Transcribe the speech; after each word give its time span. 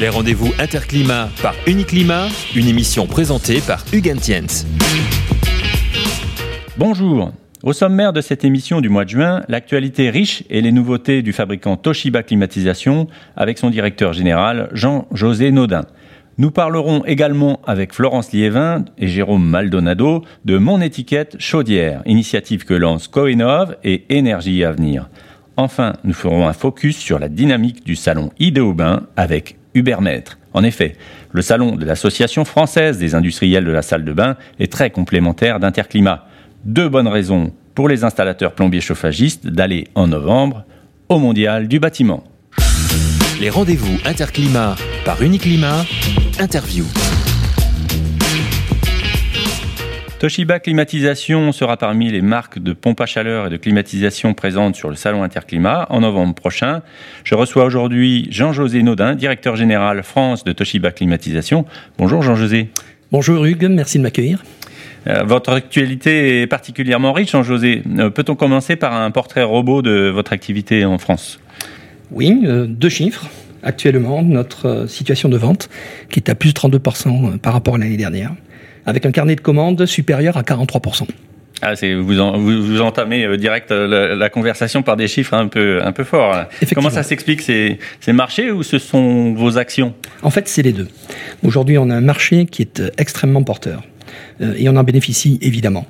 Les 0.00 0.08
rendez-vous 0.08 0.52
Interclimat 0.58 1.28
par 1.40 1.54
Uniclimat, 1.68 2.26
une 2.56 2.66
émission 2.66 3.06
présentée 3.06 3.60
par 3.60 3.84
Hugues 3.92 4.16
Tiens. 4.20 4.66
Bonjour. 6.76 7.30
Au 7.62 7.72
sommaire 7.72 8.12
de 8.12 8.20
cette 8.20 8.44
émission 8.44 8.80
du 8.80 8.88
mois 8.88 9.04
de 9.04 9.10
juin, 9.10 9.42
l'actualité 9.48 10.10
riche 10.10 10.42
et 10.50 10.62
les 10.62 10.72
nouveautés 10.72 11.22
du 11.22 11.32
fabricant 11.32 11.76
Toshiba 11.76 12.24
Climatisation 12.24 13.06
avec 13.36 13.56
son 13.56 13.70
directeur 13.70 14.12
général 14.12 14.68
Jean-José 14.72 15.52
Naudin. 15.52 15.84
Nous 16.38 16.50
parlerons 16.50 17.04
également 17.04 17.60
avec 17.64 17.94
Florence 17.94 18.32
Liévin 18.32 18.84
et 18.98 19.06
Jérôme 19.06 19.48
Maldonado 19.48 20.24
de 20.44 20.58
Mon 20.58 20.80
étiquette 20.80 21.36
chaudière, 21.38 22.02
initiative 22.04 22.64
que 22.64 22.74
lance 22.74 23.06
Coinov 23.06 23.76
et 23.84 24.06
Énergie 24.08 24.64
Avenir. 24.64 25.08
Enfin, 25.56 25.92
nous 26.02 26.14
ferons 26.14 26.48
un 26.48 26.52
focus 26.52 26.96
sur 26.96 27.20
la 27.20 27.28
dynamique 27.28 27.84
du 27.86 27.94
salon 27.94 28.30
Idéobain 28.40 29.04
avec 29.16 29.56
En 30.52 30.62
effet, 30.62 30.96
le 31.32 31.42
salon 31.42 31.76
de 31.76 31.84
l'Association 31.84 32.44
française 32.44 32.98
des 32.98 33.14
industriels 33.14 33.64
de 33.64 33.72
la 33.72 33.82
salle 33.82 34.04
de 34.04 34.12
bain 34.12 34.36
est 34.60 34.70
très 34.70 34.90
complémentaire 34.90 35.58
d'Interclimat. 35.58 36.26
Deux 36.64 36.88
bonnes 36.88 37.08
raisons 37.08 37.52
pour 37.74 37.88
les 37.88 38.04
installateurs 38.04 38.52
plombiers 38.52 38.80
chauffagistes 38.80 39.46
d'aller 39.46 39.88
en 39.94 40.06
novembre 40.06 40.64
au 41.08 41.18
Mondial 41.18 41.66
du 41.66 41.80
bâtiment. 41.80 42.24
Les 43.40 43.50
rendez-vous 43.50 43.98
Interclimat 44.04 44.76
par 45.04 45.20
Uniclimat, 45.22 45.84
interview. 46.38 46.84
Toshiba 50.24 50.58
Climatisation 50.58 51.52
sera 51.52 51.76
parmi 51.76 52.10
les 52.10 52.22
marques 52.22 52.58
de 52.58 52.72
pompe 52.72 53.02
à 53.02 53.04
chaleur 53.04 53.48
et 53.48 53.50
de 53.50 53.58
climatisation 53.58 54.32
présentes 54.32 54.74
sur 54.74 54.88
le 54.88 54.96
salon 54.96 55.22
Interclimat 55.22 55.86
en 55.90 56.00
novembre 56.00 56.34
prochain. 56.34 56.80
Je 57.24 57.34
reçois 57.34 57.66
aujourd'hui 57.66 58.26
Jean-José 58.30 58.82
Naudin, 58.82 59.16
directeur 59.16 59.54
général 59.54 60.02
France 60.02 60.42
de 60.42 60.52
Toshiba 60.52 60.92
Climatisation. 60.92 61.66
Bonjour 61.98 62.22
Jean-José. 62.22 62.70
Bonjour 63.12 63.44
Hugues, 63.44 63.68
merci 63.68 63.98
de 63.98 64.02
m'accueillir. 64.02 64.42
Euh, 65.08 65.24
votre 65.24 65.52
actualité 65.52 66.40
est 66.40 66.46
particulièrement 66.46 67.12
riche, 67.12 67.32
Jean-José. 67.32 67.82
Euh, 67.98 68.08
peut-on 68.08 68.34
commencer 68.34 68.76
par 68.76 68.94
un 68.94 69.10
portrait 69.10 69.42
robot 69.42 69.82
de 69.82 70.08
votre 70.08 70.32
activité 70.32 70.86
en 70.86 70.96
France? 70.96 71.38
Oui, 72.10 72.40
euh, 72.46 72.64
deux 72.66 72.88
chiffres 72.88 73.26
actuellement 73.62 74.22
notre 74.22 74.86
situation 74.88 75.28
de 75.28 75.36
vente, 75.36 75.68
qui 76.08 76.18
est 76.18 76.30
à 76.30 76.34
plus 76.34 76.54
de 76.54 76.58
32% 76.58 77.36
par 77.40 77.52
rapport 77.52 77.74
à 77.74 77.78
l'année 77.78 77.98
dernière 77.98 78.32
avec 78.86 79.06
un 79.06 79.10
carnet 79.10 79.36
de 79.36 79.40
commandes 79.40 79.86
supérieur 79.86 80.36
à 80.36 80.42
43%. 80.42 81.06
Ah, 81.62 81.72
vous, 81.74 82.62
vous, 82.62 82.80
entamez 82.82 83.24
euh, 83.24 83.36
direct 83.36 83.70
euh, 83.70 84.14
la, 84.14 84.28
conversation 84.28 84.82
par 84.82 84.96
des 84.96 85.08
chiffres 85.08 85.34
un 85.34 85.46
peu, 85.46 85.80
un 85.82 85.92
peu 85.92 86.04
forts. 86.04 86.44
Comment 86.74 86.90
ça 86.90 87.02
s'explique 87.02 87.40
C'est 87.40 87.78
marché 88.12 88.50
ou 88.50 88.62
ce 88.62 88.78
sont 88.78 89.32
vos 89.32 89.56
actions? 89.56 89.94
En 90.22 90.30
fait, 90.30 90.48
c'est 90.48 90.62
les 90.62 90.72
deux. 90.72 90.88
Aujourd'hui, 91.42 91.78
on 91.78 91.88
a 91.90 91.94
un 91.94 92.02
marché 92.02 92.46
qui 92.46 92.62
est 92.62 92.80
euh, 92.80 92.90
extrêmement 92.98 93.42
porteur. 93.42 93.82
Et 94.40 94.68
on 94.68 94.76
en 94.76 94.84
bénéficie 94.84 95.38
évidemment. 95.40 95.86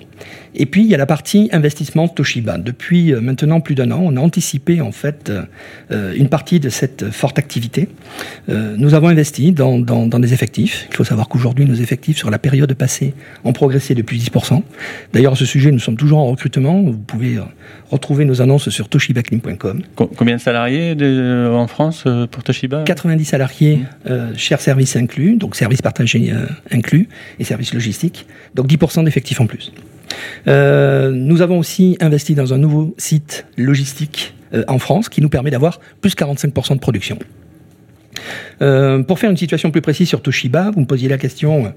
Et 0.57 0.67
puis, 0.67 0.83
il 0.83 0.89
y 0.89 0.95
a 0.95 0.99
la 0.99 1.07
partie 1.07 1.49
investissement 1.53 2.07
Toshiba. 2.07 2.59
Depuis 2.59 3.13
euh, 3.13 3.21
maintenant 3.21 3.61
plus 3.61 3.75
d'un 3.75 3.91
an, 3.91 4.01
on 4.03 4.17
a 4.17 4.21
anticipé 4.21 4.81
en 4.81 4.93
fait 4.93 5.31
euh, 5.91 6.15
une 6.15 6.29
partie 6.29 6.61
de 6.61 6.69
cette 6.69 7.11
forte 7.11 7.39
activité. 7.39 7.89
Euh, 8.49 8.77
nous 8.79 8.95
avons 8.95 9.09
investi 9.09 9.53
dans, 9.53 9.79
dans, 9.79 10.07
des 10.07 10.33
effectifs. 10.33 10.87
Il 10.91 10.97
faut 10.97 11.05
savoir 11.05 11.29
qu'aujourd'hui, 11.29 11.65
nos 11.65 11.75
effectifs 11.75 12.19
sur 12.19 12.31
la 12.31 12.39
période 12.39 12.73
passée 12.75 13.15
ont 13.43 13.53
progressé 13.53 13.95
depuis 13.95 14.19
10%. 14.19 14.63
D'ailleurs, 15.13 15.33
à 15.33 15.37
ce 15.37 15.45
sujet, 15.45 15.73
nous 15.73 15.81
sommes 15.81 15.97
toujours 15.97 16.19
en 16.19 16.27
recrutement. 16.27 16.83
Vous 16.83 16.99
pouvez 16.99 17.39
retrouver 17.91 18.25
nos 18.25 18.41
annonces 18.41 18.69
sur 18.69 18.89
toshibaclim.com. 18.89 19.83
Combien 19.97 20.37
de 20.37 20.41
salariés 20.41 20.97
en 21.51 21.67
France 21.67 22.05
pour 22.31 22.45
Toshiba? 22.45 22.85
90 22.85 23.25
salariés, 23.25 23.81
mmh. 24.09 24.37
chers 24.37 24.61
services 24.61 24.97
inclus, 24.97 25.37
donc 25.37 25.57
services 25.57 25.83
partagés 25.83 26.33
inclus, 26.71 27.09
et 27.39 27.45
services 27.45 27.75
logistiques. 27.75 28.27
Donc 28.55 28.67
10% 28.67 29.05
d'effectifs 29.05 29.41
en 29.41 29.47
plus. 29.47 29.73
Euh, 30.47 31.11
nous 31.11 31.43
avons 31.43 31.59
aussi 31.59 31.97
investi 32.01 32.35
dans 32.35 32.53
un 32.53 32.59
nouveau 32.59 32.95
site 32.99 33.47
logistique 33.57 34.35
euh, 34.53 34.65
en 34.69 34.79
France 34.79 35.09
qui 35.09 35.21
nous 35.21 35.29
permet 35.29 35.51
d'avoir 35.51 35.81
plus 36.01 36.15
45% 36.15 36.75
de 36.75 36.81
production. 36.81 37.19
Euh, 38.63 39.03
pour 39.03 39.19
faire 39.19 39.31
une 39.31 39.37
situation 39.37 39.71
plus 39.71 39.81
précise 39.81 40.09
sur 40.09 40.23
Toshiba, 40.23 40.71
vous 40.73 40.81
me 40.81 40.87
posiez 40.87 41.09
la 41.09 41.19
question 41.19 41.73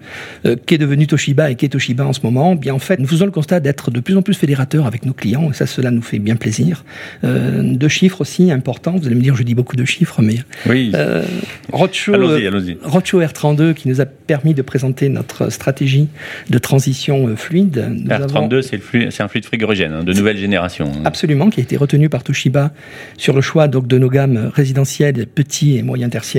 euh, 0.45 0.55
qu'est 0.65 0.77
devenu 0.77 1.07
Toshiba 1.07 1.51
et 1.51 1.55
qu'est 1.55 1.69
Toshiba 1.69 2.05
en 2.05 2.13
ce 2.13 2.21
moment? 2.23 2.55
Bien 2.55 2.73
en 2.73 2.79
fait, 2.79 2.99
nous 2.99 3.07
faisons 3.07 3.25
le 3.25 3.31
constat 3.31 3.59
d'être 3.59 3.91
de 3.91 3.99
plus 3.99 4.15
en 4.15 4.21
plus 4.21 4.35
fédérateurs 4.35 4.85
avec 4.85 5.05
nos 5.05 5.13
clients 5.13 5.49
et 5.49 5.53
ça, 5.53 5.65
cela 5.65 5.91
nous 5.91 6.01
fait 6.01 6.19
bien 6.19 6.35
plaisir. 6.35 6.83
Euh, 7.23 7.61
deux 7.63 7.87
chiffres 7.87 8.21
aussi 8.21 8.51
importants. 8.51 8.95
Vous 8.97 9.07
allez 9.07 9.15
me 9.15 9.21
dire, 9.21 9.35
je 9.35 9.43
dis 9.43 9.55
beaucoup 9.55 9.75
de 9.75 9.85
chiffres, 9.85 10.21
mais 10.21 10.35
oui. 10.67 10.91
Euh, 10.95 11.23
Roadshow, 11.71 12.13
R32 12.13 13.73
qui 13.73 13.89
nous 13.89 14.01
a 14.01 14.05
permis 14.05 14.53
de 14.53 14.61
présenter 14.61 15.09
notre 15.09 15.49
stratégie 15.49 16.07
de 16.49 16.57
transition 16.57 17.35
fluide. 17.35 17.85
R32, 18.07 18.61
c'est 18.61 19.21
un 19.21 19.27
fluide 19.27 19.45
frigorigène 19.45 19.93
hein, 19.93 20.03
de 20.03 20.13
nouvelle 20.13 20.37
génération. 20.37 20.91
Absolument, 21.05 21.49
qui 21.49 21.59
a 21.59 21.63
été 21.63 21.77
retenu 21.77 22.09
par 22.09 22.23
Toshiba 22.23 22.71
sur 23.17 23.35
le 23.35 23.41
choix 23.41 23.67
donc 23.67 23.87
de 23.87 23.97
nos 23.97 24.09
gammes 24.09 24.51
résidentielles 24.53 25.25
petits 25.27 25.77
et 25.77 25.83
moyens 25.83 26.11
tertiaires. 26.11 26.36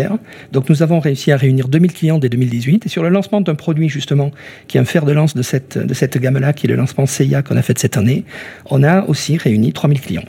Donc 0.53 0.69
nous 0.69 0.83
avons 0.83 1.01
réussi 1.01 1.33
à 1.33 1.37
réunir 1.37 1.69
2000 1.69 1.93
clients 1.93 2.19
dès 2.19 2.29
2018 2.29 2.87
et 2.87 2.89
sur 2.89 3.03
le 3.03 3.09
lancement 3.09 3.41
d'un 3.41 3.55
produit 3.55 3.89
justement 3.89 4.31
qui 4.67 4.79
est 4.79 4.81
un 4.81 4.85
fer 4.85 5.05
de 5.05 5.13
lance 5.13 5.35
de 5.35 5.43
cette, 5.43 5.79
de 5.79 5.95
cette 5.95 6.19
gamme-là, 6.19 6.53
qui 6.53 6.67
est 6.67 6.71
le 6.71 6.77
lancement 6.77 7.07
CIA 7.07 7.43
qu'on 7.43 7.57
a 7.57 7.63
fait 7.63 7.79
cette 7.79 7.97
année, 7.97 8.25
on 8.67 8.83
a 8.83 9.05
aussi 9.07 9.37
réuni 9.37 9.73
3000 9.73 10.01
clients. 10.01 10.25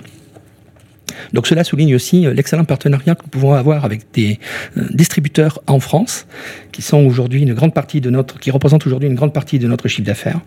Donc 1.33 1.47
cela 1.47 1.63
souligne 1.63 1.95
aussi 1.95 2.25
euh, 2.25 2.33
l'excellent 2.33 2.65
partenariat 2.65 3.15
que 3.15 3.23
nous 3.23 3.29
pouvons 3.29 3.53
avoir 3.53 3.85
avec 3.85 4.01
des 4.13 4.39
euh, 4.77 4.83
distributeurs 4.91 5.61
en 5.67 5.79
France, 5.79 6.27
qui 6.71 6.81
sont 6.81 7.05
aujourd'hui 7.05 7.41
une 7.41 7.53
grande 7.53 7.73
partie 7.73 8.01
de 8.01 8.09
notre, 8.09 8.39
qui 8.39 8.51
représentent 8.51 8.85
aujourd'hui 8.85 9.09
une 9.09 9.15
grande 9.15 9.33
partie 9.33 9.59
de 9.59 9.67
notre 9.67 9.87
chiffre 9.87 10.05
d'affaires. 10.05 10.39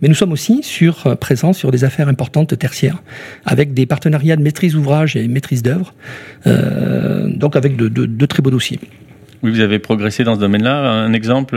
Mais 0.00 0.08
nous 0.08 0.14
sommes 0.14 0.32
aussi 0.32 0.62
sur, 0.62 1.06
euh, 1.06 1.14
présents 1.14 1.52
sur 1.52 1.70
des 1.70 1.84
affaires 1.84 2.08
importantes 2.08 2.56
tertiaires, 2.58 3.02
avec 3.44 3.74
des 3.74 3.86
partenariats 3.86 4.36
de 4.36 4.42
maîtrise 4.42 4.76
ouvrage 4.76 5.16
et 5.16 5.26
maîtrise 5.28 5.62
d'œuvre, 5.62 5.94
donc 6.46 7.56
avec 7.56 7.76
de, 7.76 8.26
très 8.26 8.42
beaux 8.42 8.50
dossiers. 8.50 8.78
Oui, 9.42 9.50
vous 9.50 9.60
avez 9.60 9.78
progressé 9.78 10.24
dans 10.24 10.34
ce 10.34 10.40
domaine-là. 10.40 10.76
Un 10.76 11.12
exemple 11.12 11.56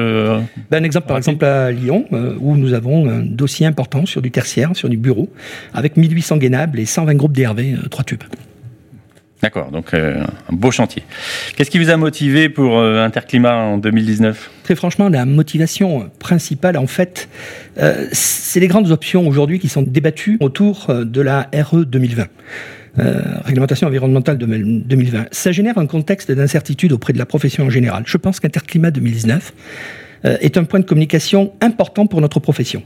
ben, 0.72 0.82
Un 0.82 0.84
exemple, 0.84 1.08
par 1.08 1.18
exemple, 1.18 1.44
à 1.46 1.72
Lyon, 1.72 2.06
où 2.40 2.56
nous 2.56 2.74
avons 2.74 3.10
un 3.10 3.22
dossier 3.22 3.66
important 3.66 4.06
sur 4.06 4.22
du 4.22 4.32
tertiaire, 4.32 4.76
sur 4.76 4.90
du 4.90 4.98
bureau, 4.98 5.30
avec 5.74 5.98
1800 5.98 6.38
gainables 6.38 6.80
et 6.80 6.86
120 6.86 7.16
groupes 7.16 7.34
DRV, 7.34 7.78
3 7.90 8.04
tubes. 8.04 8.24
D'accord, 9.44 9.72
donc 9.72 9.94
euh, 9.94 10.24
un 10.50 10.56
beau 10.56 10.72
chantier. 10.72 11.04
Qu'est-ce 11.58 11.70
qui 11.70 11.78
vous 11.78 11.90
a 11.90 11.98
motivé 11.98 12.48
pour 12.48 12.78
euh, 12.78 13.04
Interclimat 13.04 13.54
en 13.54 13.78
2019 13.78 14.50
Très 14.64 14.74
franchement, 14.74 15.10
la 15.10 15.26
motivation 15.26 16.10
principale, 16.18 16.78
en 16.78 16.88
fait, 16.88 17.28
euh, 17.78 18.08
c'est 18.14 18.62
les 18.62 18.70
grandes 18.70 18.90
options 18.90 19.28
aujourd'hui 19.28 19.60
qui 19.60 19.68
sont 19.68 19.82
débattues 19.82 20.38
autour 20.40 20.88
de 20.94 21.22
la 21.22 21.50
RE 21.54 21.84
2020. 21.84 22.28
réglementation 23.44 23.88
environnementale 23.88 24.38
de 24.38 24.46
2020. 24.46 25.26
Ça 25.32 25.52
génère 25.52 25.78
un 25.78 25.88
contexte 25.88 26.32
d'incertitude 26.32 26.94
auprès 26.94 27.12
de 27.12 27.18
la 27.18 27.26
profession 27.26 27.66
en 27.66 27.70
général. 27.70 28.04
Je 28.06 28.16
pense 28.16 28.40
qu'Interclimat 28.40 28.92
2019 28.92 29.54
est 30.24 30.56
un 30.56 30.64
point 30.64 30.80
de 30.80 30.86
communication 30.86 31.52
important 31.60 32.08
pour 32.08 32.22
notre 32.22 32.40
profession. 32.40 32.82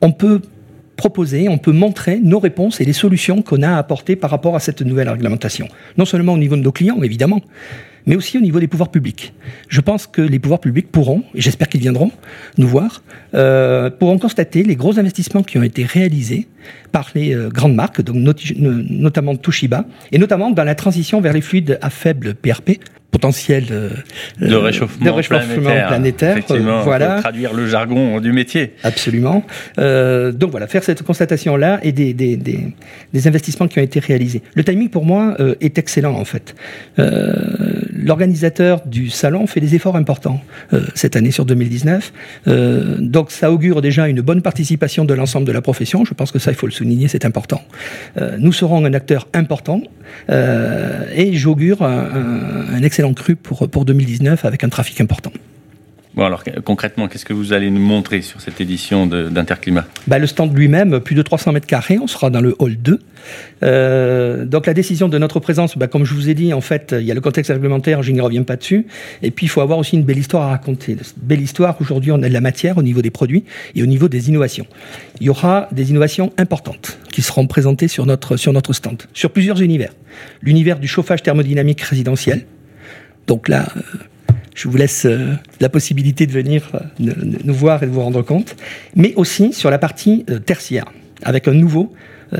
On 0.00 0.12
peut 0.12 0.42
proposer, 0.98 1.48
on 1.48 1.58
peut 1.58 1.72
montrer 1.72 2.18
nos 2.18 2.40
réponses 2.40 2.82
et 2.82 2.84
les 2.84 2.92
solutions 2.92 3.40
qu'on 3.40 3.62
a 3.62 3.76
apportées 3.76 4.16
par 4.16 4.30
rapport 4.30 4.56
à 4.56 4.60
cette 4.60 4.82
nouvelle 4.82 5.08
réglementation. 5.08 5.68
Non 5.96 6.04
seulement 6.04 6.34
au 6.34 6.38
niveau 6.38 6.56
de 6.56 6.60
nos 6.60 6.72
clients, 6.72 7.00
évidemment, 7.02 7.40
mais 8.04 8.16
aussi 8.16 8.36
au 8.36 8.40
niveau 8.40 8.58
des 8.58 8.66
pouvoirs 8.66 8.90
publics. 8.90 9.32
Je 9.68 9.80
pense 9.80 10.06
que 10.08 10.20
les 10.20 10.40
pouvoirs 10.40 10.60
publics 10.60 10.90
pourront, 10.90 11.22
et 11.34 11.40
j'espère 11.40 11.68
qu'ils 11.68 11.82
viendront 11.82 12.10
nous 12.56 12.66
voir, 12.66 13.02
euh, 13.34 13.90
pourront 13.90 14.18
constater 14.18 14.64
les 14.64 14.74
gros 14.74 14.98
investissements 14.98 15.44
qui 15.44 15.56
ont 15.56 15.62
été 15.62 15.84
réalisés 15.84 16.48
par 16.90 17.10
les 17.14 17.32
euh, 17.32 17.48
grandes 17.48 17.74
marques, 17.74 18.00
notamment 18.08 19.36
Toshiba, 19.36 19.84
et 20.10 20.18
notamment 20.18 20.50
dans 20.50 20.64
la 20.64 20.74
transition 20.74 21.20
vers 21.20 21.32
les 21.32 21.42
fluides 21.42 21.78
à 21.80 21.90
faible 21.90 22.34
PRP, 22.34 22.80
potentiel 23.10 23.66
euh, 23.70 23.90
de 24.40 24.54
réchauffement, 24.54 25.18
planétaire. 25.88 26.38
voilà. 26.84 27.20
traduire 27.20 27.54
le 27.54 27.66
jargon 27.66 28.20
du 28.20 28.32
métier. 28.32 28.74
Absolument. 28.82 29.44
donc 29.76 30.50
voilà, 30.50 30.66
faire 30.66 30.84
cette 30.84 31.02
constatation-là 31.02 31.80
et 31.82 31.92
des, 31.92 32.12
des, 32.12 32.36
des, 32.36 32.74
des, 33.12 33.28
investissements 33.28 33.68
qui 33.68 33.78
ont 33.78 33.82
été 33.82 34.00
réalisés. 34.00 34.42
Le 34.54 34.64
timing 34.64 34.90
pour 34.90 35.04
moi 35.04 35.36
est 35.60 35.78
excellent 35.78 36.14
en 36.14 36.24
fait 36.24 36.54
l'organisateur 38.08 38.80
du 38.86 39.10
salon 39.10 39.46
fait 39.46 39.60
des 39.60 39.74
efforts 39.74 39.94
importants 39.94 40.40
euh, 40.72 40.86
cette 40.94 41.14
année 41.14 41.30
sur 41.30 41.44
2019. 41.44 42.12
Euh, 42.48 42.96
donc 42.98 43.30
ça 43.30 43.52
augure 43.52 43.82
déjà 43.82 44.08
une 44.08 44.22
bonne 44.22 44.42
participation 44.42 45.04
de 45.04 45.14
l'ensemble 45.14 45.46
de 45.46 45.52
la 45.52 45.60
profession. 45.60 46.04
Je 46.04 46.14
pense 46.14 46.32
que 46.32 46.38
ça, 46.38 46.50
il 46.50 46.56
faut 46.56 46.66
le 46.66 46.72
souligner, 46.72 47.06
c'est 47.06 47.26
important. 47.26 47.62
Euh, 48.16 48.36
nous 48.38 48.52
serons 48.52 48.84
un 48.84 48.94
acteur 48.94 49.28
important 49.34 49.82
et 50.28 51.34
j'augure 51.34 51.82
un, 51.82 52.82
excellent 52.82 53.12
cru 53.12 53.36
pour, 53.36 53.68
pour 53.68 53.84
2019 53.84 54.44
avec 54.46 54.64
un 54.64 54.70
trafic 54.70 55.00
important. 55.00 55.32
Alors 56.24 56.42
concrètement, 56.64 57.08
qu'est-ce 57.08 57.24
que 57.24 57.32
vous 57.32 57.52
allez 57.52 57.70
nous 57.70 57.80
montrer 57.80 58.22
sur 58.22 58.40
cette 58.40 58.60
édition 58.60 59.06
d'Interclimat? 59.06 59.86
Bah, 60.06 60.18
Le 60.18 60.26
stand 60.26 60.56
lui-même, 60.56 61.00
plus 61.00 61.14
de 61.14 61.22
300 61.22 61.52
mètres 61.52 61.66
carrés, 61.66 61.98
on 62.00 62.06
sera 62.06 62.30
dans 62.30 62.40
le 62.40 62.56
hall 62.58 62.76
2. 62.76 63.00
Euh, 63.62 64.44
donc 64.44 64.66
la 64.66 64.74
décision 64.74 65.08
de 65.08 65.18
notre 65.18 65.40
présence, 65.40 65.76
bah, 65.76 65.86
comme 65.86 66.04
je 66.04 66.14
vous 66.14 66.28
ai 66.28 66.34
dit, 66.34 66.52
en 66.52 66.60
fait, 66.60 66.94
il 66.98 67.04
y 67.04 67.10
a 67.10 67.14
le 67.14 67.20
contexte 67.20 67.52
réglementaire, 67.52 68.02
je 68.02 68.12
n'y 68.12 68.20
reviens 68.20 68.42
pas 68.42 68.56
dessus. 68.56 68.86
Et 69.22 69.30
puis 69.30 69.46
il 69.46 69.48
faut 69.48 69.60
avoir 69.60 69.78
aussi 69.78 69.96
une 69.96 70.04
belle 70.04 70.18
histoire 70.18 70.44
à 70.44 70.48
raconter. 70.48 70.96
Belle 71.16 71.40
histoire, 71.40 71.76
aujourd'hui, 71.80 72.12
on 72.12 72.22
a 72.22 72.28
de 72.28 72.32
la 72.32 72.40
matière 72.40 72.78
au 72.78 72.82
niveau 72.82 73.02
des 73.02 73.10
produits 73.10 73.44
et 73.74 73.82
au 73.82 73.86
niveau 73.86 74.08
des 74.08 74.28
innovations. 74.28 74.66
Il 75.20 75.26
y 75.26 75.30
aura 75.30 75.68
des 75.72 75.90
innovations 75.90 76.32
importantes 76.36 76.98
qui 77.12 77.22
seront 77.22 77.46
présentées 77.46 77.88
sur 77.88 78.06
notre, 78.06 78.36
sur 78.36 78.52
notre 78.52 78.72
stand, 78.72 79.02
sur 79.14 79.30
plusieurs 79.30 79.60
univers. 79.60 79.92
L'univers 80.42 80.78
du 80.78 80.88
chauffage 80.88 81.22
thermodynamique 81.22 81.80
résidentiel. 81.80 82.44
Donc 83.26 83.48
là, 83.48 83.68
euh, 83.76 83.80
je 84.58 84.68
vous 84.68 84.76
laisse 84.76 85.04
euh, 85.04 85.34
la 85.60 85.68
possibilité 85.68 86.26
de 86.26 86.32
venir 86.32 86.68
euh, 86.74 87.12
nous 87.44 87.54
voir 87.54 87.82
et 87.82 87.86
de 87.86 87.92
vous 87.92 88.00
rendre 88.00 88.22
compte, 88.22 88.56
mais 88.96 89.14
aussi 89.14 89.52
sur 89.52 89.70
la 89.70 89.78
partie 89.78 90.24
euh, 90.30 90.40
tertiaire, 90.40 90.86
avec 91.22 91.46
un 91.48 91.54
nouveau 91.54 91.92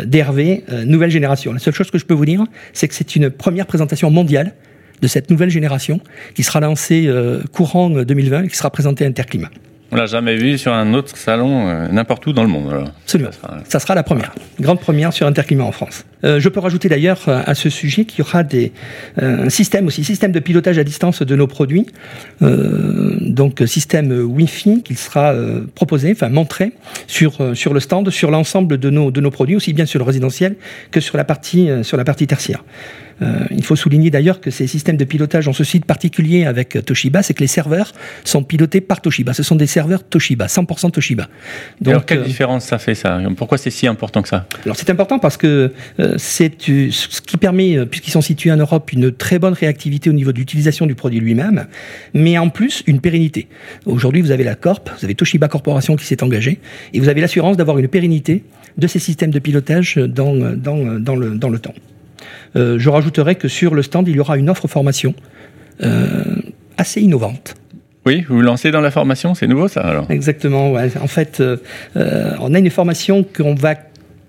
DRV, 0.04 0.64
nouvelle 0.84 1.10
génération. 1.10 1.50
La 1.50 1.58
seule 1.58 1.72
chose 1.72 1.90
que 1.90 1.96
je 1.96 2.04
peux 2.04 2.12
vous 2.12 2.26
dire, 2.26 2.44
c'est 2.74 2.88
que 2.88 2.94
c'est 2.94 3.16
une 3.16 3.30
première 3.30 3.64
présentation 3.64 4.10
mondiale 4.10 4.52
de 5.00 5.08
cette 5.08 5.30
nouvelle 5.30 5.48
génération 5.48 5.98
qui 6.34 6.42
sera 6.42 6.60
lancée 6.60 7.10
courant 7.52 7.88
2020 7.88 8.42
et 8.42 8.48
qui 8.48 8.56
sera 8.56 8.68
présentée 8.68 9.06
à 9.06 9.08
Interclimat. 9.08 9.48
On 9.90 9.96
l'a 9.96 10.06
jamais 10.06 10.36
vu 10.36 10.58
sur 10.58 10.72
un 10.72 10.92
autre 10.92 11.16
salon 11.16 11.68
euh, 11.68 11.88
n'importe 11.88 12.26
où 12.26 12.34
dans 12.34 12.42
le 12.42 12.48
monde. 12.48 12.70
Alors. 12.70 12.88
Absolument. 13.04 13.30
Ça 13.68 13.80
sera, 13.80 13.94
la 13.94 14.02
première, 14.02 14.34
grande 14.60 14.80
première 14.80 15.14
sur 15.14 15.26
Interclimat 15.26 15.64
en 15.64 15.72
France. 15.72 16.04
Euh, 16.24 16.40
je 16.40 16.48
peux 16.50 16.60
rajouter 16.60 16.90
d'ailleurs 16.90 17.20
euh, 17.28 17.40
à 17.46 17.54
ce 17.54 17.70
sujet 17.70 18.04
qu'il 18.04 18.18
y 18.18 18.22
aura 18.22 18.42
des, 18.42 18.72
un 19.16 19.48
système 19.48 19.86
aussi, 19.86 20.04
système 20.04 20.32
de 20.32 20.40
pilotage 20.40 20.78
à 20.78 20.84
distance 20.84 21.22
de 21.22 21.36
nos 21.36 21.46
produits, 21.46 21.86
donc 22.40 23.62
système 23.66 24.12
Wi-Fi 24.12 24.82
qui 24.82 24.94
sera 24.94 25.34
proposé, 25.74 26.12
enfin 26.12 26.28
montré 26.28 26.72
sur, 27.06 27.56
sur 27.56 27.72
le 27.72 27.80
stand, 27.80 28.10
sur 28.10 28.30
l'ensemble 28.30 28.78
de 28.78 28.90
nos, 28.90 29.10
de 29.10 29.20
nos 29.20 29.30
produits, 29.30 29.56
aussi 29.56 29.72
bien 29.72 29.86
sur 29.86 29.98
le 29.98 30.04
résidentiel 30.04 30.56
que 30.90 31.00
sur 31.00 31.16
la 31.16 31.24
partie, 31.24 31.68
sur 31.82 31.96
la 31.96 32.04
partie 32.04 32.26
tertiaire. 32.26 32.62
Euh, 33.22 33.44
il 33.50 33.64
faut 33.64 33.76
souligner 33.76 34.10
d'ailleurs 34.10 34.40
que 34.40 34.50
ces 34.50 34.66
systèmes 34.66 34.96
de 34.96 35.04
pilotage 35.04 35.48
ont 35.48 35.52
ce 35.52 35.64
site 35.64 35.84
particulier 35.84 36.44
avec 36.44 36.84
Toshiba, 36.84 37.22
c'est 37.22 37.34
que 37.34 37.40
les 37.40 37.48
serveurs 37.48 37.92
sont 38.24 38.42
pilotés 38.42 38.80
par 38.80 39.00
Toshiba. 39.00 39.32
Ce 39.32 39.42
sont 39.42 39.56
des 39.56 39.66
serveurs 39.66 40.04
Toshiba, 40.04 40.46
100% 40.46 40.90
Toshiba. 40.90 41.28
Donc, 41.80 41.92
alors 41.92 42.06
quelle 42.06 42.18
euh, 42.20 42.24
différence 42.24 42.64
ça 42.64 42.78
fait 42.78 42.94
ça? 42.94 43.20
Pourquoi 43.36 43.58
c'est 43.58 43.70
si 43.70 43.86
important 43.86 44.22
que 44.22 44.28
ça? 44.28 44.46
Alors 44.64 44.76
c'est 44.76 44.90
important 44.90 45.18
parce 45.18 45.36
que 45.36 45.72
euh, 46.00 46.14
c'est 46.16 46.52
ce 46.60 47.20
qui 47.20 47.36
permet, 47.36 47.84
puisqu'ils 47.86 48.10
sont 48.10 48.20
situés 48.20 48.52
en 48.52 48.56
Europe, 48.56 48.92
une 48.92 49.12
très 49.12 49.38
bonne 49.38 49.54
réactivité 49.54 50.10
au 50.10 50.12
niveau 50.12 50.32
de 50.32 50.38
l'utilisation 50.38 50.86
du 50.86 50.94
produit 50.94 51.20
lui-même, 51.20 51.66
mais 52.14 52.38
en 52.38 52.48
plus 52.48 52.82
une 52.86 53.00
pérennité. 53.00 53.48
Aujourd'hui, 53.86 54.22
vous 54.22 54.30
avez 54.30 54.44
la 54.44 54.54
Corp, 54.54 54.90
vous 54.98 55.04
avez 55.04 55.14
Toshiba 55.14 55.48
Corporation 55.48 55.96
qui 55.96 56.04
s'est 56.04 56.22
engagée, 56.22 56.60
et 56.92 57.00
vous 57.00 57.08
avez 57.08 57.20
l'assurance 57.20 57.56
d'avoir 57.56 57.78
une 57.78 57.88
pérennité 57.88 58.44
de 58.76 58.86
ces 58.86 58.98
systèmes 58.98 59.30
de 59.30 59.38
pilotage 59.38 59.96
dans, 59.96 60.34
dans, 60.34 60.98
dans, 60.98 61.16
le, 61.16 61.36
dans 61.36 61.48
le 61.48 61.58
temps. 61.58 61.74
Euh, 62.56 62.78
je 62.78 62.88
rajouterai 62.90 63.34
que 63.36 63.48
sur 63.48 63.74
le 63.74 63.82
stand, 63.82 64.08
il 64.08 64.16
y 64.16 64.20
aura 64.20 64.38
une 64.38 64.50
offre 64.50 64.68
formation 64.68 65.14
euh, 65.82 66.22
assez 66.76 67.00
innovante. 67.00 67.54
Oui, 68.06 68.24
vous 68.28 68.36
vous 68.36 68.42
lancez 68.42 68.70
dans 68.70 68.80
la 68.80 68.90
formation, 68.90 69.34
c'est 69.34 69.46
nouveau 69.46 69.68
ça 69.68 69.82
alors? 69.82 70.10
Exactement, 70.10 70.72
en 70.72 71.06
fait, 71.06 71.40
euh, 71.40 71.56
on 72.40 72.54
a 72.54 72.58
une 72.58 72.70
formation 72.70 73.22
qu'on 73.22 73.54
va, 73.54 73.74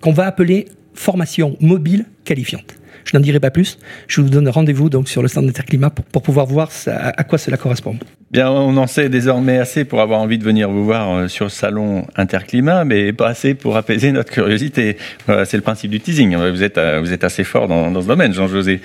qu'on 0.01 0.11
va 0.11 0.25
appeler 0.25 0.65
formation 0.93 1.55
mobile 1.61 2.05
qualifiante. 2.25 2.78
Je 3.09 3.17
n'en 3.17 3.21
dirai 3.21 3.39
pas 3.39 3.49
plus. 3.49 3.79
Je 4.07 4.21
vous 4.21 4.29
donne 4.29 4.47
rendez-vous 4.47 4.89
donc 4.89 5.09
sur 5.09 5.23
le 5.23 5.27
stand 5.27 5.47
d'Interclimat 5.47 5.89
pour, 5.89 6.05
pour 6.05 6.21
pouvoir 6.21 6.45
voir 6.45 6.69
à 6.85 7.23
quoi 7.23 7.39
cela 7.39 7.57
correspond. 7.57 7.97
Bien, 8.31 8.51
on 8.51 8.77
en 8.77 8.85
sait 8.85 9.09
désormais 9.09 9.57
assez 9.57 9.83
pour 9.83 10.01
avoir 10.01 10.19
envie 10.19 10.37
de 10.37 10.43
venir 10.43 10.69
vous 10.69 10.85
voir 10.85 11.09
euh, 11.09 11.27
sur 11.27 11.45
le 11.45 11.49
salon 11.49 12.05
Interclimat, 12.15 12.85
mais 12.85 13.11
pas 13.11 13.29
assez 13.29 13.55
pour 13.55 13.77
apaiser 13.77 14.11
notre 14.11 14.31
curiosité. 14.31 14.97
c'est 15.25 15.57
le 15.57 15.63
principe 15.63 15.89
du 15.89 15.99
teasing. 15.99 16.35
Vous 16.35 16.61
êtes, 16.61 16.77
euh, 16.77 16.99
vous 16.99 17.11
êtes 17.11 17.23
assez 17.23 17.43
fort 17.43 17.67
dans, 17.67 17.89
dans 17.89 18.01
ce 18.03 18.07
domaine, 18.07 18.31
Jean-José. 18.31 18.81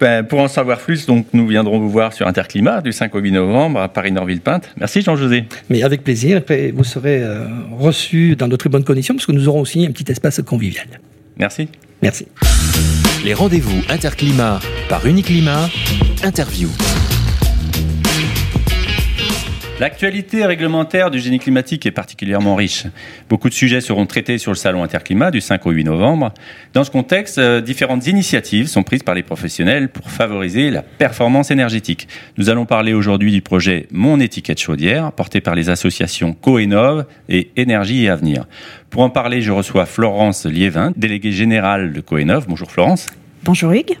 Ben, 0.00 0.24
pour 0.24 0.40
en 0.40 0.48
savoir 0.48 0.78
plus, 0.78 1.06
donc, 1.06 1.26
nous 1.32 1.46
viendrons 1.46 1.78
vous 1.78 1.90
voir 1.90 2.12
sur 2.12 2.26
Interclimat 2.26 2.80
du 2.80 2.92
5 2.92 3.14
au 3.14 3.20
8 3.20 3.30
novembre 3.30 3.80
à 3.80 3.88
Paris-Nord-Ville-Pinte. 3.88 4.70
Merci, 4.78 5.02
Jean-José. 5.02 5.44
Mais 5.68 5.84
avec 5.84 6.02
plaisir. 6.02 6.42
Et 6.50 6.72
vous 6.72 6.84
serez 6.84 7.22
euh, 7.22 7.46
reçu 7.78 8.34
dans 8.34 8.48
de 8.48 8.56
très 8.56 8.70
bonnes 8.70 8.84
conditions 8.84 9.14
parce 9.14 9.26
que 9.26 9.32
nous 9.32 9.46
aurons 9.46 9.60
aussi 9.60 9.86
un 9.86 9.92
petit 9.92 10.10
espace 10.10 10.42
convivial. 10.42 10.86
Merci. 11.38 11.68
Merci. 12.02 12.26
Les 13.24 13.34
rendez-vous 13.34 13.82
Interclimat 13.88 14.60
par 14.88 15.04
Uniclimat, 15.06 15.68
interview. 16.24 16.70
L'actualité 19.80 20.44
réglementaire 20.44 21.10
du 21.10 21.18
génie 21.18 21.38
climatique 21.38 21.86
est 21.86 21.90
particulièrement 21.90 22.54
riche. 22.54 22.84
Beaucoup 23.30 23.48
de 23.48 23.54
sujets 23.54 23.80
seront 23.80 24.04
traités 24.04 24.36
sur 24.36 24.50
le 24.50 24.56
salon 24.56 24.82
Interclimat 24.82 25.30
du 25.30 25.40
5 25.40 25.64
au 25.64 25.70
8 25.70 25.84
novembre. 25.84 26.34
Dans 26.74 26.84
ce 26.84 26.90
contexte, 26.90 27.38
euh, 27.38 27.62
différentes 27.62 28.06
initiatives 28.06 28.66
sont 28.66 28.82
prises 28.82 29.02
par 29.02 29.14
les 29.14 29.22
professionnels 29.22 29.88
pour 29.88 30.10
favoriser 30.10 30.68
la 30.68 30.82
performance 30.82 31.50
énergétique. 31.50 32.08
Nous 32.36 32.50
allons 32.50 32.66
parler 32.66 32.92
aujourd'hui 32.92 33.32
du 33.32 33.40
projet 33.40 33.86
Mon 33.90 34.20
étiquette 34.20 34.60
chaudière, 34.60 35.12
porté 35.12 35.40
par 35.40 35.54
les 35.54 35.70
associations 35.70 36.34
Coenov 36.34 37.06
et 37.30 37.50
Énergie 37.56 38.04
et 38.04 38.10
Avenir. 38.10 38.44
Pour 38.90 39.00
en 39.00 39.08
parler, 39.08 39.40
je 39.40 39.50
reçois 39.50 39.86
Florence 39.86 40.44
Liévin, 40.44 40.92
déléguée 40.94 41.32
générale 41.32 41.94
de 41.94 42.02
Coenov. 42.02 42.44
Bonjour 42.46 42.70
Florence. 42.70 43.06
Bonjour 43.44 43.72
Hugues. 43.72 43.96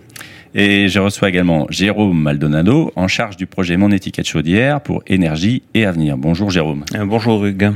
Et 0.54 0.88
je 0.88 0.98
reçois 0.98 1.28
également 1.28 1.66
Jérôme 1.70 2.20
Maldonado, 2.20 2.92
en 2.96 3.06
charge 3.06 3.36
du 3.36 3.46
projet 3.46 3.76
Mon 3.76 3.92
étiquette 3.92 4.26
chaudière 4.26 4.80
pour 4.80 5.02
énergie 5.06 5.62
et 5.74 5.86
avenir. 5.86 6.16
Bonjour 6.16 6.50
Jérôme. 6.50 6.84
Euh, 6.94 7.04
bonjour 7.04 7.44
Hugues. 7.44 7.70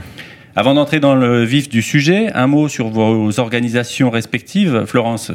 Avant 0.57 0.75
d'entrer 0.75 0.99
dans 0.99 1.15
le 1.15 1.45
vif 1.45 1.69
du 1.69 1.83
sujet, 1.83 2.33
un 2.33 2.49
mot 2.49 2.69
sur 2.69 2.89
vos 2.89 3.39
organisations 3.39 4.11
respectives. 4.11 4.85
Florence, 4.87 5.31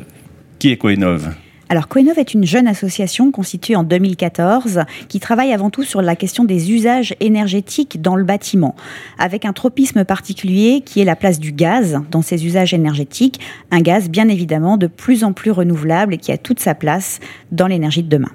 qui 0.60 0.72
est 0.72 0.78
Coenov 0.78 1.30
alors 1.72 1.88
Coenov 1.88 2.18
est 2.18 2.34
une 2.34 2.46
jeune 2.46 2.68
association 2.68 3.32
constituée 3.32 3.76
en 3.76 3.84
2014 3.84 4.82
qui 5.08 5.20
travaille 5.20 5.54
avant 5.54 5.70
tout 5.70 5.84
sur 5.84 6.02
la 6.02 6.16
question 6.16 6.44
des 6.44 6.72
usages 6.72 7.16
énergétiques 7.20 8.02
dans 8.02 8.16
le 8.16 8.24
bâtiment, 8.24 8.76
avec 9.20 9.46
un 9.46 9.54
tropisme 9.54 10.04
particulier 10.04 10.82
qui 10.84 11.00
est 11.00 11.06
la 11.06 11.16
place 11.16 11.40
du 11.40 11.52
gaz 11.52 12.02
dans 12.10 12.24
ces 12.24 12.44
usages 12.48 12.74
énergétiques, 12.74 13.40
un 13.70 13.82
gaz 13.82 14.10
bien 14.10 14.30
évidemment 14.30 14.78
de 14.78 14.88
plus 14.88 15.24
en 15.24 15.32
plus 15.32 15.52
renouvelable 15.52 16.16
et 16.16 16.18
qui 16.18 16.32
a 16.32 16.40
toute 16.40 16.60
sa 16.60 16.74
place 16.74 17.20
dans 17.52 17.68
l'énergie 17.68 18.02
de 18.02 18.10
demain. 18.10 18.32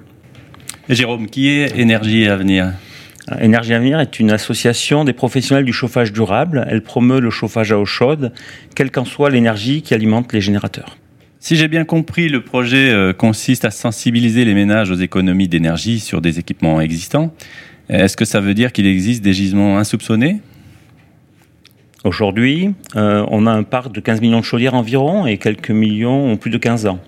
Jérôme, 0.87 1.27
qui 1.27 1.49
est 1.49 1.77
Énergie 1.77 2.29
Avenir 2.29 2.71
Énergie 3.41 3.73
Avenir 3.73 3.99
est 3.99 4.19
une 4.19 4.31
association 4.31 5.03
des 5.03 5.13
professionnels 5.13 5.65
du 5.65 5.73
chauffage 5.73 6.13
durable. 6.13 6.65
Elle 6.69 6.83
promeut 6.83 7.19
le 7.19 7.31
chauffage 7.31 7.73
à 7.73 7.79
eau 7.79 7.85
chaude, 7.85 8.31
quelle 8.75 8.91
qu'en 8.91 9.03
soit 9.03 9.29
l'énergie 9.29 9.81
qui 9.81 9.93
alimente 9.93 10.31
les 10.31 10.41
générateurs. 10.41 10.95
Si 11.45 11.57
j'ai 11.57 11.67
bien 11.67 11.85
compris, 11.85 12.27
le 12.27 12.41
projet 12.41 12.89
euh, 12.89 13.13
consiste 13.13 13.65
à 13.65 13.69
sensibiliser 13.69 14.45
les 14.45 14.55
ménages 14.55 14.89
aux 14.89 14.95
économies 14.95 15.47
d'énergie 15.47 15.99
sur 15.99 16.19
des 16.19 16.39
équipements 16.39 16.81
existants. 16.81 17.35
Est-ce 17.87 18.17
que 18.17 18.25
ça 18.25 18.39
veut 18.39 18.55
dire 18.55 18.71
qu'il 18.71 18.87
existe 18.87 19.23
des 19.23 19.33
gisements 19.33 19.77
insoupçonnés? 19.77 20.41
Aujourd'hui, 22.03 22.73
euh, 22.95 23.23
on 23.29 23.45
a 23.45 23.51
un 23.51 23.61
parc 23.61 23.91
de 23.91 23.99
15 23.99 24.21
millions 24.21 24.39
de 24.39 24.43
chaudières 24.43 24.73
environ 24.73 25.27
et 25.27 25.37
quelques 25.37 25.69
millions 25.69 26.31
ont 26.31 26.37
plus 26.37 26.49
de 26.49 26.57
15 26.57 26.87
ans. 26.87 26.99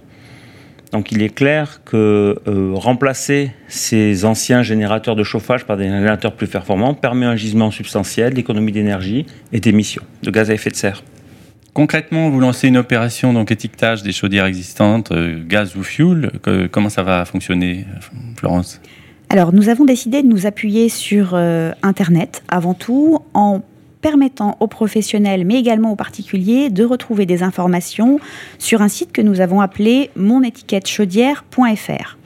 Donc 0.91 1.11
il 1.11 1.23
est 1.23 1.33
clair 1.33 1.81
que 1.83 2.37
euh, 2.47 2.73
remplacer 2.75 3.53
ces 3.67 4.23
anciens 4.23 4.61
générateurs 4.61 5.15
de 5.15 5.23
chauffage 5.23 5.65
par 5.65 5.77
des 5.77 5.85
générateurs 5.85 6.35
plus 6.35 6.47
performants 6.47 6.93
permet 6.93 7.25
un 7.25 7.35
gisement 7.35 7.71
substantiel 7.71 8.35
d'économie 8.35 8.71
d'énergie 8.71 9.25
et 9.51 9.59
d'émissions 9.59 10.03
de 10.21 10.29
gaz 10.29 10.51
à 10.51 10.53
effet 10.53 10.69
de 10.69 10.75
serre. 10.75 11.01
Concrètement, 11.77 12.29
vous 12.31 12.39
lancez 12.39 12.69
une 12.69 12.77
opération 12.77 13.33
donc 13.33 13.51
étiquetage 13.51 14.01
des 14.01 14.11
chaudières 14.11 14.45
existantes, 14.45 15.11
euh, 15.11 15.39
gaz 15.47 15.75
ou 15.75 15.83
fuel. 15.83 16.31
comment 16.71 16.89
ça 16.89 17.03
va 17.03 17.23
fonctionner, 17.23 17.85
Florence? 18.35 18.81
Alors, 19.29 19.53
nous 19.53 19.69
avons 19.69 19.85
décidé 19.85 20.23
de 20.23 20.27
nous 20.27 20.47
appuyer 20.47 20.89
sur 20.89 21.35
euh, 21.35 21.73
Internet 21.83 22.41
avant 22.47 22.73
tout 22.73 23.19
en 23.35 23.61
permettant 24.01 24.57
aux 24.59 24.65
professionnels, 24.65 25.45
mais 25.45 25.53
également 25.53 25.91
aux 25.91 25.95
particuliers, 25.95 26.71
de 26.71 26.83
retrouver 26.83 27.27
des 27.27 27.43
informations 27.43 28.19
sur 28.57 28.81
un 28.81 28.87
site 28.87 29.11
que 29.11 29.21
nous 29.21 29.39
avons 29.39 29.61
appelé 29.61 30.09
monétiquettechaudière.fr. 30.15 32.17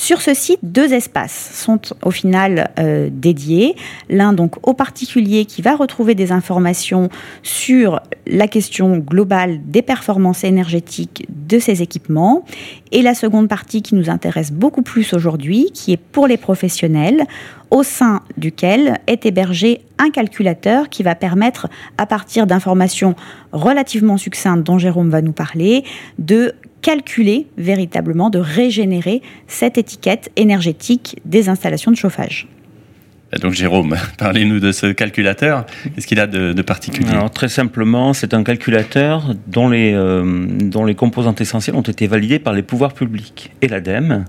Sur 0.00 0.22
ce 0.22 0.32
site, 0.32 0.60
deux 0.62 0.94
espaces 0.94 1.50
sont 1.52 1.78
au 2.02 2.10
final 2.10 2.70
euh, 2.78 3.10
dédiés. 3.12 3.76
L'un 4.08 4.32
donc 4.32 4.66
au 4.66 4.72
particulier 4.72 5.44
qui 5.44 5.60
va 5.60 5.76
retrouver 5.76 6.14
des 6.14 6.32
informations 6.32 7.10
sur 7.42 8.00
la 8.26 8.48
question 8.48 8.96
globale 8.96 9.60
des 9.66 9.82
performances 9.82 10.42
énergétiques 10.42 11.26
de 11.28 11.58
ces 11.58 11.82
équipements. 11.82 12.46
Et 12.92 13.02
la 13.02 13.12
seconde 13.14 13.46
partie 13.46 13.82
qui 13.82 13.94
nous 13.94 14.08
intéresse 14.08 14.52
beaucoup 14.52 14.80
plus 14.80 15.12
aujourd'hui, 15.12 15.70
qui 15.74 15.92
est 15.92 15.98
pour 15.98 16.26
les 16.26 16.38
professionnels, 16.38 17.26
au 17.70 17.82
sein 17.82 18.22
duquel 18.38 19.00
est 19.06 19.26
hébergé 19.26 19.82
un 19.98 20.08
calculateur 20.08 20.88
qui 20.88 21.02
va 21.02 21.14
permettre, 21.14 21.68
à 21.98 22.06
partir 22.06 22.46
d'informations 22.46 23.16
relativement 23.52 24.16
succinctes 24.16 24.64
dont 24.64 24.78
Jérôme 24.78 25.10
va 25.10 25.20
nous 25.20 25.32
parler, 25.32 25.84
de 26.18 26.54
calculer 26.82 27.46
véritablement, 27.56 28.30
de 28.30 28.38
régénérer 28.38 29.22
cette 29.46 29.78
étiquette 29.78 30.30
énergétique 30.36 31.20
des 31.24 31.48
installations 31.48 31.90
de 31.90 31.96
chauffage. 31.96 32.48
Donc 33.38 33.52
Jérôme, 33.52 33.96
parlez-nous 34.18 34.58
de 34.58 34.72
ce 34.72 34.86
calculateur. 34.86 35.64
Qu'est-ce 35.94 36.06
qu'il 36.06 36.18
a 36.20 36.26
de, 36.26 36.62
particulier? 36.62 37.10
Alors 37.10 37.30
très 37.30 37.48
simplement, 37.48 38.12
c'est 38.12 38.34
un 38.34 38.42
calculateur 38.42 39.34
dont 39.46 39.68
les, 39.68 39.92
euh, 39.94 40.46
dont 40.46 40.84
les 40.84 40.94
composantes 40.94 41.40
essentielles 41.40 41.76
ont 41.76 41.82
été 41.82 42.06
validées 42.06 42.38
par 42.38 42.52
les 42.52 42.62
pouvoirs 42.62 42.92
publics 42.92 43.52
et 43.62 43.68
l'ADEME, 43.68 44.24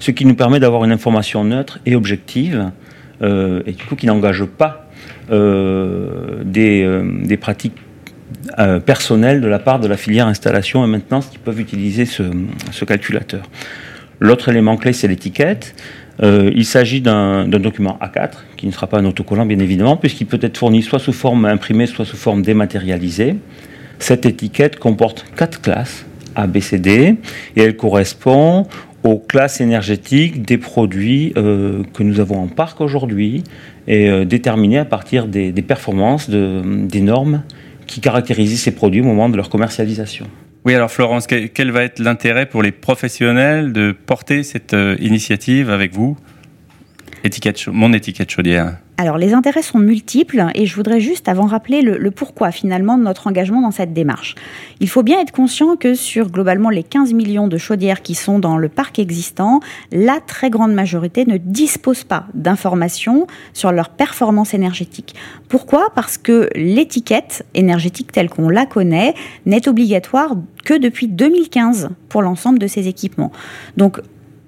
ce 0.00 0.10
qui 0.10 0.24
nous 0.24 0.34
permet 0.34 0.60
d'avoir 0.60 0.84
une 0.84 0.92
information 0.92 1.44
neutre 1.44 1.78
et 1.84 1.94
objective, 1.94 2.70
euh, 3.20 3.62
et 3.66 3.72
du 3.72 3.84
coup 3.84 3.96
qui 3.96 4.06
n'engage 4.06 4.44
pas 4.44 4.88
euh, 5.30 6.42
des, 6.42 7.02
des, 7.24 7.36
pratiques 7.36 7.76
personnelles 8.84 9.40
de 9.40 9.48
la 9.48 9.58
part 9.58 9.80
de 9.80 9.86
la 9.86 9.96
filière 9.96 10.26
installation 10.26 10.84
et 10.84 10.88
maintenance 10.88 11.26
qui 11.26 11.38
peuvent 11.38 11.60
utiliser 11.60 12.04
ce, 12.04 12.84
calculateur. 12.84 13.42
L'autre 14.20 14.48
élément 14.48 14.76
clé, 14.76 14.92
c'est 14.92 15.08
l'étiquette. 15.08 15.74
Euh, 16.22 16.50
il 16.54 16.64
s'agit 16.64 17.00
d'un 17.00 17.46
document 17.46 17.98
A4 18.02 18.30
qui 18.56 18.66
ne 18.66 18.72
sera 18.72 18.88
pas 18.88 18.98
un 18.98 19.04
autocollant 19.04 19.46
bien 19.46 19.60
évidemment 19.60 19.96
puisqu'il 19.96 20.26
peut 20.26 20.40
être 20.42 20.58
fourni 20.58 20.82
soit 20.82 20.98
sous 20.98 21.12
forme 21.12 21.44
imprimée 21.44 21.86
soit 21.86 22.04
sous 22.04 22.16
forme 22.16 22.42
dématérialisée. 22.42 23.36
Cette 24.00 24.26
étiquette 24.26 24.78
comporte 24.78 25.24
quatre 25.36 25.60
classes 25.60 26.06
A, 26.34 26.48
B, 26.48 26.58
C, 26.58 26.78
D 26.78 27.16
et 27.54 27.62
elle 27.62 27.76
correspond 27.76 28.66
aux 29.04 29.18
classes 29.18 29.60
énergétiques 29.60 30.42
des 30.44 30.58
produits 30.58 31.32
euh, 31.36 31.84
que 31.94 32.02
nous 32.02 32.18
avons 32.18 32.42
en 32.42 32.48
parc 32.48 32.80
aujourd'hui 32.80 33.44
et 33.86 34.10
euh, 34.10 34.24
déterminées 34.24 34.78
à 34.78 34.84
partir 34.84 35.28
des, 35.28 35.52
performances 35.62 36.28
de, 36.28 36.62
des 36.64 37.00
normes 37.00 37.42
qui 37.88 38.00
caractérisent 38.00 38.62
ces 38.62 38.70
produits 38.70 39.00
au 39.00 39.04
moment 39.04 39.28
de 39.28 39.36
leur 39.36 39.50
commercialisation. 39.50 40.26
Oui, 40.64 40.74
alors 40.74 40.90
Florence, 40.90 41.26
quel 41.26 41.70
va 41.70 41.82
être 41.82 41.98
l'intérêt 41.98 42.46
pour 42.46 42.62
les 42.62 42.72
professionnels 42.72 43.72
de 43.72 43.92
porter 43.92 44.42
cette 44.42 44.74
euh, 44.74 44.96
initiative 45.00 45.70
avec 45.70 45.94
vous? 45.94 46.16
Mon 47.72 47.92
étiquette 47.92 48.30
chaudière 48.30 48.78
alors 49.00 49.16
les 49.16 49.32
intérêts 49.32 49.62
sont 49.62 49.78
multiples 49.78 50.44
et 50.56 50.66
je 50.66 50.74
voudrais 50.74 50.98
juste 50.98 51.28
avant 51.28 51.46
rappeler 51.46 51.82
le, 51.82 52.10
pourquoi 52.10 52.50
finalement 52.50 52.98
de 52.98 53.04
notre 53.04 53.28
engagement 53.28 53.60
dans 53.60 53.70
cette 53.70 53.92
démarche. 53.92 54.34
Il 54.80 54.88
faut 54.88 55.04
bien 55.04 55.20
être 55.20 55.30
conscient 55.30 55.76
que 55.76 55.94
sur 55.94 56.32
globalement 56.32 56.68
les 56.68 56.82
15 56.82 57.12
millions 57.12 57.46
de 57.46 57.58
chaudières 57.58 58.02
qui 58.02 58.16
sont 58.16 58.40
dans 58.40 58.58
le 58.58 58.68
parc 58.68 58.98
existant, 58.98 59.60
la 59.92 60.18
très 60.18 60.50
grande 60.50 60.74
majorité 60.74 61.26
ne 61.26 61.36
dispose 61.36 62.02
pas 62.02 62.26
d'informations 62.34 63.28
sur 63.52 63.70
leur 63.70 63.90
performance 63.90 64.52
énergétique. 64.52 65.14
Pourquoi? 65.48 65.92
Parce 65.94 66.18
que 66.18 66.48
l'étiquette 66.56 67.46
énergétique 67.54 68.10
telle 68.10 68.28
qu'on 68.28 68.48
la 68.48 68.66
connaît 68.66 69.14
n'est 69.46 69.68
obligatoire 69.68 70.34
que 70.64 70.74
depuis 70.74 71.06
2015 71.06 71.90
pour 72.08 72.22
l'ensemble 72.22 72.58
de 72.58 72.66
ces 72.66 72.88
équipements. 72.88 73.30
Donc 73.76 74.00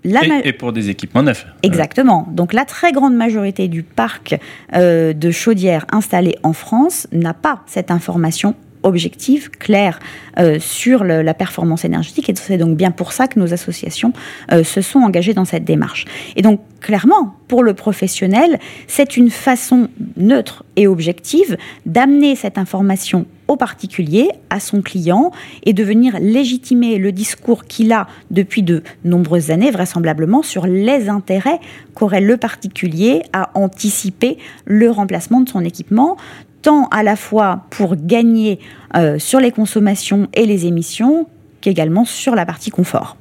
et, 0.05 0.53
pour 0.53 0.73
des 0.73 0.91
équipements 0.91 1.23
neufs. 1.23 1.47
Exactement. 1.63 2.27
Donc 2.31 2.53
la 2.53 2.65
très 2.65 2.93
grande 2.93 3.15
majorité 3.15 3.69
du 3.69 3.83
parc 3.83 4.39
euh, 4.75 5.13
de 5.13 5.31
chaudières 5.31 5.87
installées 5.93 6.37
en 6.43 6.53
France 6.53 7.07
n'a 7.13 7.35
pas 7.35 7.63
cette 7.67 7.91
information 7.91 8.55
objective, 8.83 9.51
claire 9.51 9.99
euh, 10.39 10.59
sur 10.59 11.05
la 11.05 11.35
performance 11.35 11.85
énergétique. 11.85 12.29
Et 12.29 12.35
c'est 12.35 12.59
donc 12.59 12.77
bien 12.77 12.91
pour 12.91 13.13
ça 13.13 13.29
que 13.29 13.39
nos 13.39 13.53
associations 13.53 14.13
euh, 14.53 14.65
se 14.65 14.81
sont 14.81 15.01
engagées 15.01 15.35
dans 15.35 15.45
cette 15.45 15.65
démarche. 15.65 16.05
Et 16.37 16.43
donc, 16.43 16.61
clairement, 16.81 17.35
pour 17.49 17.63
le 17.63 17.75
professionnel, 17.75 18.59
c'est 18.87 19.17
une 19.17 19.31
façon 19.31 19.89
neutre 20.17 20.65
et 20.77 20.87
objective 20.87 21.57
d'amener 21.85 22.37
cette 22.37 22.59
information 22.59 23.27
au 23.49 23.57
particulier, 23.57 24.29
à 24.49 24.61
son 24.61 24.81
client, 24.81 25.33
et 25.65 25.73
de 25.73 25.83
venir 25.83 26.19
légitimer 26.21 26.99
le 26.99 27.11
discours 27.11 27.65
qu'il 27.65 27.93
a 27.93 28.07
depuis 28.31 28.63
de 28.63 28.85
nombreuses 29.05 29.51
années, 29.51 29.73
vraisemblablement, 29.73 30.43
sur 30.43 30.69
les 30.69 31.09
intérêts 31.09 31.59
qu'aurait 31.95 32.21
le 32.21 32.37
particulier 32.37 33.25
à 33.33 33.51
anticiper 33.55 34.39
le 34.67 34.89
remplacement 34.91 35.41
de 35.41 35.49
son 35.49 35.65
équipement, 35.65 36.17
tant 36.63 36.87
à 36.89 37.03
la 37.03 37.17
fois 37.17 37.65
pour 37.71 37.97
gagner 37.97 38.59
euh, 38.97 39.19
sur 39.19 39.41
les 39.41 39.53
consommations 39.53 40.29
et 40.35 40.47
les 40.47 40.67
émissions, 40.67 41.27
qu'également 41.61 42.05
sur 42.05 42.35
la 42.35 42.47
partie 42.47 42.71
confort. 42.71 43.17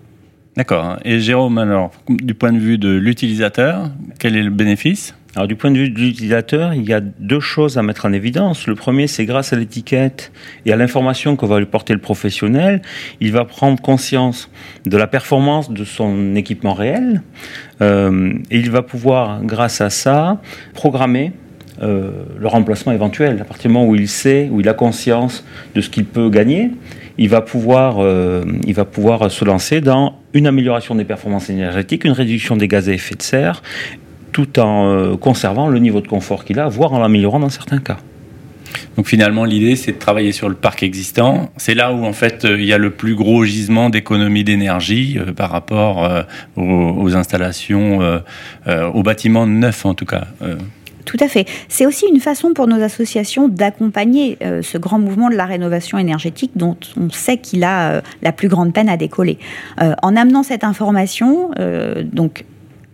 D'accord. 0.56 0.98
Et 1.06 1.20
Jérôme, 1.20 1.58
alors, 1.58 1.92
du 2.10 2.34
point 2.34 2.52
de 2.52 2.58
vue 2.58 2.78
de 2.78 2.90
l'utilisateur, 2.90 3.90
quel 4.20 4.36
est 4.36 4.44
le 4.44 4.50
bénéfice? 4.50 5.16
Alors 5.36 5.48
du 5.48 5.56
point 5.56 5.70
de 5.70 5.78
vue 5.78 5.90
de 5.90 6.00
l'utilisateur, 6.00 6.74
il 6.74 6.84
y 6.90 6.94
a 6.94 7.02
deux 7.02 7.40
choses 7.40 7.78
à 7.78 7.84
mettre 7.84 8.06
en 8.06 8.14
évidence. 8.14 8.66
Le 8.66 8.74
premier, 8.74 9.06
c'est 9.06 9.26
grâce 9.26 9.54
à 9.54 9.58
l'étiquette 9.58 10.32
et 10.66 10.74
à 10.74 10.76
l'information 10.76 11.36
que 11.36 11.46
va 11.46 11.60
lui 11.60 11.68
porter 11.68 11.94
le 11.94 12.00
professionnel, 12.00 12.82
il 13.22 13.32
va 13.32 13.46
prendre 13.46 13.80
conscience 13.80 14.50
de 14.86 14.98
la 14.98 15.06
performance 15.06 15.70
de 15.70 15.84
son 15.84 16.36
équipement 16.36 16.74
réel 16.74 17.22
euh, 17.82 18.34
et 18.50 18.58
il 18.58 18.72
va 18.72 18.82
pouvoir, 18.82 19.44
grâce 19.44 19.82
à 19.82 19.92
ça, 19.92 20.42
programmer 20.74 21.32
euh, 21.82 22.12
le 22.38 22.48
remplacement 22.48 22.92
éventuel. 22.92 23.40
À 23.40 23.46
partir 23.46 23.70
du 23.70 23.74
moment 23.74 23.88
où 23.88 23.96
il 23.96 24.10
sait, 24.10 24.50
où 24.52 24.60
il 24.60 24.68
a 24.68 24.74
conscience 24.74 25.46
de 25.76 25.82
ce 25.82 25.90
qu'il 25.90 26.04
peut 26.04 26.30
gagner, 26.30 26.72
il 27.18 27.30
va 27.30 27.40
pouvoir, 27.40 28.00
euh, 28.00 28.44
il 28.66 28.74
va 28.74 28.84
pouvoir 28.84 29.32
se 29.32 29.46
lancer 29.46 29.80
dans 29.80 30.16
une 30.34 30.46
amélioration 30.46 30.94
des 30.96 31.06
performances 31.06 31.50
énergétiques, 31.50 32.04
une 32.04 32.12
réduction 32.12 32.58
des 32.58 32.68
gaz 32.68 32.90
à 32.90 32.94
effet 32.94 33.16
de 33.16 33.22
serre 33.22 33.62
tout 34.34 34.60
en 34.60 34.90
euh, 34.90 35.16
conservant 35.16 35.70
le 35.70 35.80
niveau 35.80 36.02
de 36.02 36.08
confort 36.08 36.44
qu'il 36.44 36.60
a, 36.60 36.68
voire 36.68 36.92
en 36.92 37.00
l'améliorant 37.00 37.40
dans 37.40 37.50
certains 37.50 37.80
cas. 37.80 37.98
Donc 38.98 39.08
finalement, 39.08 39.46
l'idée, 39.46 39.78
c'est 39.78 39.94
de 39.94 39.98
travailler 39.98 40.34
sur 40.34 40.50
le 40.50 40.56
parc 40.56 40.84
existant. 40.84 41.50
C'est 41.56 41.76
là 41.76 41.94
où 41.94 42.06
en 42.06 42.14
fait 42.14 42.46
il 42.48 42.66
y 42.66 42.74
a 42.74 42.78
le 42.78 42.90
plus 42.90 43.16
gros 43.16 43.46
gisement 43.46 43.90
d'économie 43.90 44.44
d'énergie 44.44 45.18
par 45.36 45.50
rapport 45.50 46.08
aux, 46.56 47.16
installations, 47.16 48.22
aux 48.68 49.04
bâtiments 49.04 49.48
neufs 49.48 49.86
en 49.86 49.96
tout 49.96 50.06
cas. 50.06 50.28
Tout 51.10 51.18
à 51.22 51.28
fait. 51.28 51.48
C'est 51.70 51.88
aussi 51.88 52.06
une 52.06 52.20
façon 52.20 52.54
pour 52.54 52.68
nos 52.68 52.80
associations 52.84 53.48
d'accompagner 53.48 54.38
ce 54.62 54.78
grand 54.78 55.00
mouvement 55.00 55.32
de 55.32 55.34
la 55.34 55.46
rénovation 55.46 55.98
énergétique 55.98 56.52
dont 56.56 56.78
on 56.98 57.10
sait 57.10 57.38
qu'il 57.38 57.64
a 57.64 58.04
la 58.22 58.32
plus 58.32 58.48
grande 58.48 58.74
peine 58.74 58.90
à 58.90 58.96
décoller. 58.96 59.40
en 59.80 60.16
amenant 60.16 60.44
cette 60.44 60.64
information, 60.64 61.50
donc 62.04 62.46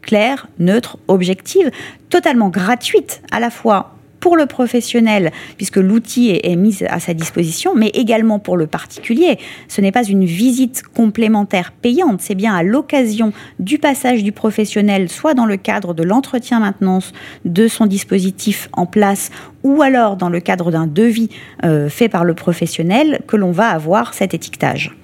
claire, 0.01 0.47
neutre, 0.59 0.97
objective, 1.09 1.71
totalement 2.09 2.47
gratuite 2.47 3.21
à 3.31 3.41
la 3.41 3.49
fois 3.49 3.94
pour 4.25 4.37
le 4.37 4.47
professionnel, 4.47 5.31
puisque 5.55 5.77
l'outil 5.77 6.31
est, 6.31 6.55
mis 6.55 6.79
à 6.89 6.99
sa 6.99 7.13
disposition, 7.13 7.75
mais 7.75 7.89
également 7.89 8.39
pour 8.39 8.57
le 8.57 8.65
particulier. 8.65 9.37
Ce 9.67 9.81
n'est 9.81 9.91
pas 9.91 10.03
une 10.03 10.25
visite 10.25 10.81
complémentaire 10.81 11.71
payante, 11.71 12.21
c'est 12.21 12.33
bien 12.33 12.55
à 12.55 12.63
l'occasion 12.63 13.33
du 13.59 13.77
passage 13.77 14.23
du 14.23 14.31
professionnel, 14.31 15.09
soit 15.09 15.35
dans 15.35 15.45
le 15.45 15.57
cadre 15.57 15.93
de 15.93 16.01
l'entretien-maintenance 16.01 17.13
de 17.45 17.67
son 17.67 17.85
dispositif 17.85 18.67
en 18.73 18.87
place, 18.87 19.29
ou 19.61 19.83
alors 19.83 20.15
dans 20.15 20.29
le 20.29 20.39
cadre 20.39 20.71
d'un 20.71 20.87
devis 20.87 21.29
euh, 21.63 21.87
fait 21.87 22.09
par 22.09 22.25
le 22.25 22.33
professionnel, 22.33 23.21
que 23.27 23.35
l'on 23.35 23.51
va 23.51 23.67
avoir 23.67 24.15
cet 24.15 24.33
étiquetage. 24.33 24.95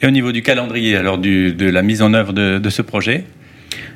Et 0.00 0.06
au 0.06 0.10
niveau 0.10 0.32
du 0.32 0.40
calendrier, 0.40 0.96
alors 0.96 1.18
de 1.18 1.68
la 1.68 1.82
mise 1.82 2.00
en 2.00 2.14
œuvre 2.14 2.32
de 2.32 2.70
ce 2.70 2.80
projet? 2.80 3.26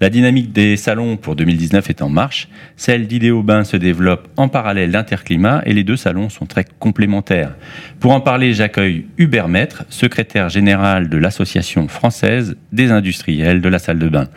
La 0.00 0.10
dynamique 0.10 0.52
des 0.52 0.76
salons 0.76 1.16
pour 1.16 1.34
2019 1.34 1.90
est 1.90 2.02
en 2.02 2.08
marche. 2.08 2.48
Celle 2.76 3.08
d'Idéobain 3.08 3.64
se 3.64 3.76
développe 3.76 4.28
en 4.36 4.48
parallèle 4.48 4.92
d'Interclimat 4.92 5.62
et 5.66 5.72
les 5.72 5.82
deux 5.82 5.96
salons 5.96 6.28
sont 6.28 6.46
très 6.46 6.64
complémentaires. 6.78 7.56
Pour 7.98 8.12
en 8.12 8.20
parler, 8.20 8.54
j'accueille 8.54 9.06
Hubert 9.18 9.48
Maître, 9.48 9.84
secrétaire 9.88 10.50
général 10.50 11.08
de 11.08 11.18
l'Association 11.18 11.88
française 11.88 12.56
des 12.70 12.92
industriels 12.92 13.60
de 13.60 13.68
la 13.68 13.80
salle 13.80 13.98
de 13.98 14.08
bain. 14.08 14.28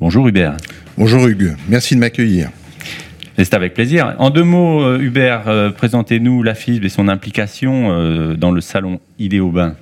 Bonjour 0.00 0.28
Hubert. 0.28 0.58
Bonjour 0.98 1.26
Hugues, 1.26 1.56
merci 1.68 1.94
de 1.94 2.00
m'accueillir. 2.00 2.50
C'est 3.38 3.54
avec 3.54 3.72
plaisir. 3.72 4.14
En 4.18 4.28
deux 4.28 4.44
mots, 4.44 4.82
euh, 4.82 4.98
Hubert, 5.00 5.48
euh, 5.48 5.70
présentez-nous 5.70 6.42
la 6.42 6.54
FISB 6.54 6.84
et 6.84 6.88
son 6.90 7.08
implication 7.08 7.90
euh, 7.90 8.34
dans 8.34 8.50
le 8.50 8.60
salon 8.60 9.00
Idéobain. 9.18 9.76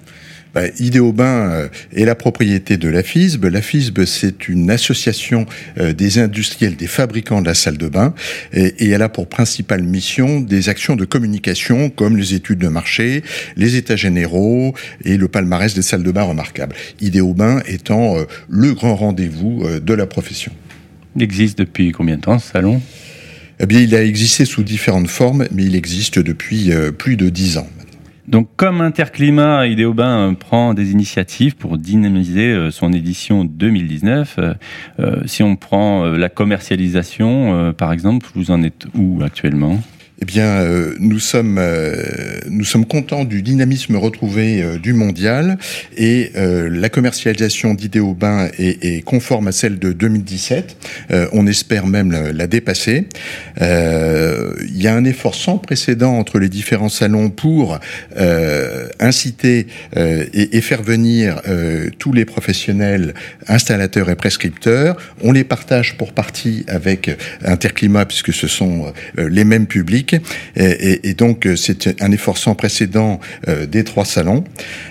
Bah, 0.58 0.64
Idéobain 0.80 1.68
est 1.94 2.04
la 2.04 2.16
propriété 2.16 2.78
de 2.78 2.88
la 2.88 3.04
FISB. 3.04 3.44
La 3.44 3.62
FISB, 3.62 4.04
c'est 4.06 4.48
une 4.48 4.72
association 4.72 5.46
des 5.76 6.18
industriels, 6.18 6.74
des 6.74 6.88
fabricants 6.88 7.40
de 7.40 7.46
la 7.46 7.54
salle 7.54 7.78
de 7.78 7.86
bain, 7.86 8.12
et, 8.52 8.88
elle 8.90 9.02
a 9.02 9.08
pour 9.08 9.28
principale 9.28 9.84
mission 9.84 10.40
des 10.40 10.68
actions 10.68 10.96
de 10.96 11.04
communication 11.04 11.90
comme 11.90 12.16
les 12.16 12.34
études 12.34 12.58
de 12.58 12.66
marché, 12.66 13.22
les 13.56 13.76
états 13.76 13.94
généraux 13.94 14.74
et 15.04 15.16
le 15.16 15.28
palmarès 15.28 15.72
des 15.74 15.82
salles 15.82 16.02
de 16.02 16.10
bain 16.10 16.24
remarquables. 16.24 16.74
Idéobain 17.00 17.62
étant 17.68 18.16
le 18.48 18.74
grand 18.74 18.96
rendez-vous 18.96 19.64
de 19.80 19.94
la 19.94 20.06
profession. 20.06 20.50
Il 21.14 21.22
existe 21.22 21.60
depuis 21.60 21.92
combien 21.92 22.16
de 22.16 22.22
temps 22.22 22.40
ce 22.40 22.50
salon? 22.50 22.82
Eh 23.60 23.66
bien, 23.66 23.80
il 23.80 23.94
a 23.94 24.04
existé 24.04 24.44
sous 24.44 24.64
différentes 24.64 25.08
formes, 25.08 25.46
mais 25.52 25.64
il 25.64 25.76
existe 25.76 26.18
depuis 26.18 26.72
euh, 26.72 26.92
plus 26.92 27.16
de 27.16 27.28
dix 27.28 27.58
ans. 27.58 27.68
Donc, 28.28 28.48
comme 28.56 28.82
Interclimat, 28.82 29.66
Idéobain 29.68 30.34
prend 30.34 30.74
des 30.74 30.92
initiatives 30.92 31.56
pour 31.56 31.78
dynamiser 31.78 32.52
euh, 32.52 32.70
son 32.70 32.92
édition 32.92 33.44
2019. 33.44 34.38
Euh, 34.98 35.22
si 35.24 35.42
on 35.42 35.56
prend 35.56 36.04
la 36.04 36.28
commercialisation, 36.28 37.72
par 37.72 37.92
exemple, 37.92 38.26
vous 38.34 38.50
en 38.50 38.62
êtes 38.62 38.86
où 38.94 39.22
actuellement? 39.24 39.80
Eh 40.20 40.24
bien, 40.24 40.46
euh, 40.46 40.94
nous 40.98 41.20
sommes 41.20 41.58
euh, 41.58 42.40
nous 42.50 42.64
sommes 42.64 42.86
contents 42.86 43.24
du 43.24 43.40
dynamisme 43.40 43.94
retrouvé 43.94 44.62
euh, 44.62 44.76
du 44.76 44.92
mondial 44.92 45.58
et 45.96 46.32
la 46.34 46.88
commercialisation 46.88 47.74
d'Idéobain 47.74 48.48
est, 48.58 48.84
est, 48.84 49.02
conforme 49.02 49.48
à 49.48 49.52
celle 49.52 49.78
de 49.78 49.92
2017. 49.92 50.76
on 51.32 51.46
espère 51.46 51.86
même 51.86 52.12
la, 52.12 52.46
dépasser. 52.46 53.06
Il 53.60 54.82
y 54.82 54.86
a 54.86 54.94
un 54.94 55.04
effort 55.04 55.34
sans 55.34 55.58
précédent 55.58 56.16
entre 56.16 56.38
les 56.38 56.48
différents 56.48 56.88
salons 56.88 57.30
pour 57.30 57.78
inciter 59.00 59.66
et, 59.96 60.56
et, 60.56 60.60
faire 60.60 60.82
venir 60.82 61.40
tous 61.98 62.12
les 62.12 62.24
professionnels, 62.24 63.14
installateurs 63.48 64.10
et 64.10 64.16
prescripteurs. 64.16 64.96
On 65.22 65.32
les 65.32 65.44
partage 65.44 65.96
pour 65.96 66.12
partie 66.12 66.64
avec 66.68 67.10
Interclimat 67.44 68.06
puisque 68.06 68.32
ce 68.32 68.46
sont 68.46 68.92
les 69.16 69.44
mêmes 69.44 69.66
publics 69.66 70.07
et, 70.56 71.14
donc, 71.14 71.46
euh, 71.46 71.56
c'est 71.56 72.02
un 72.02 72.12
effort 72.12 72.38
sans 72.38 72.54
précédent 72.54 73.20
euh, 73.48 73.66
des 73.66 73.84
trois 73.84 74.04
salons. 74.04 74.44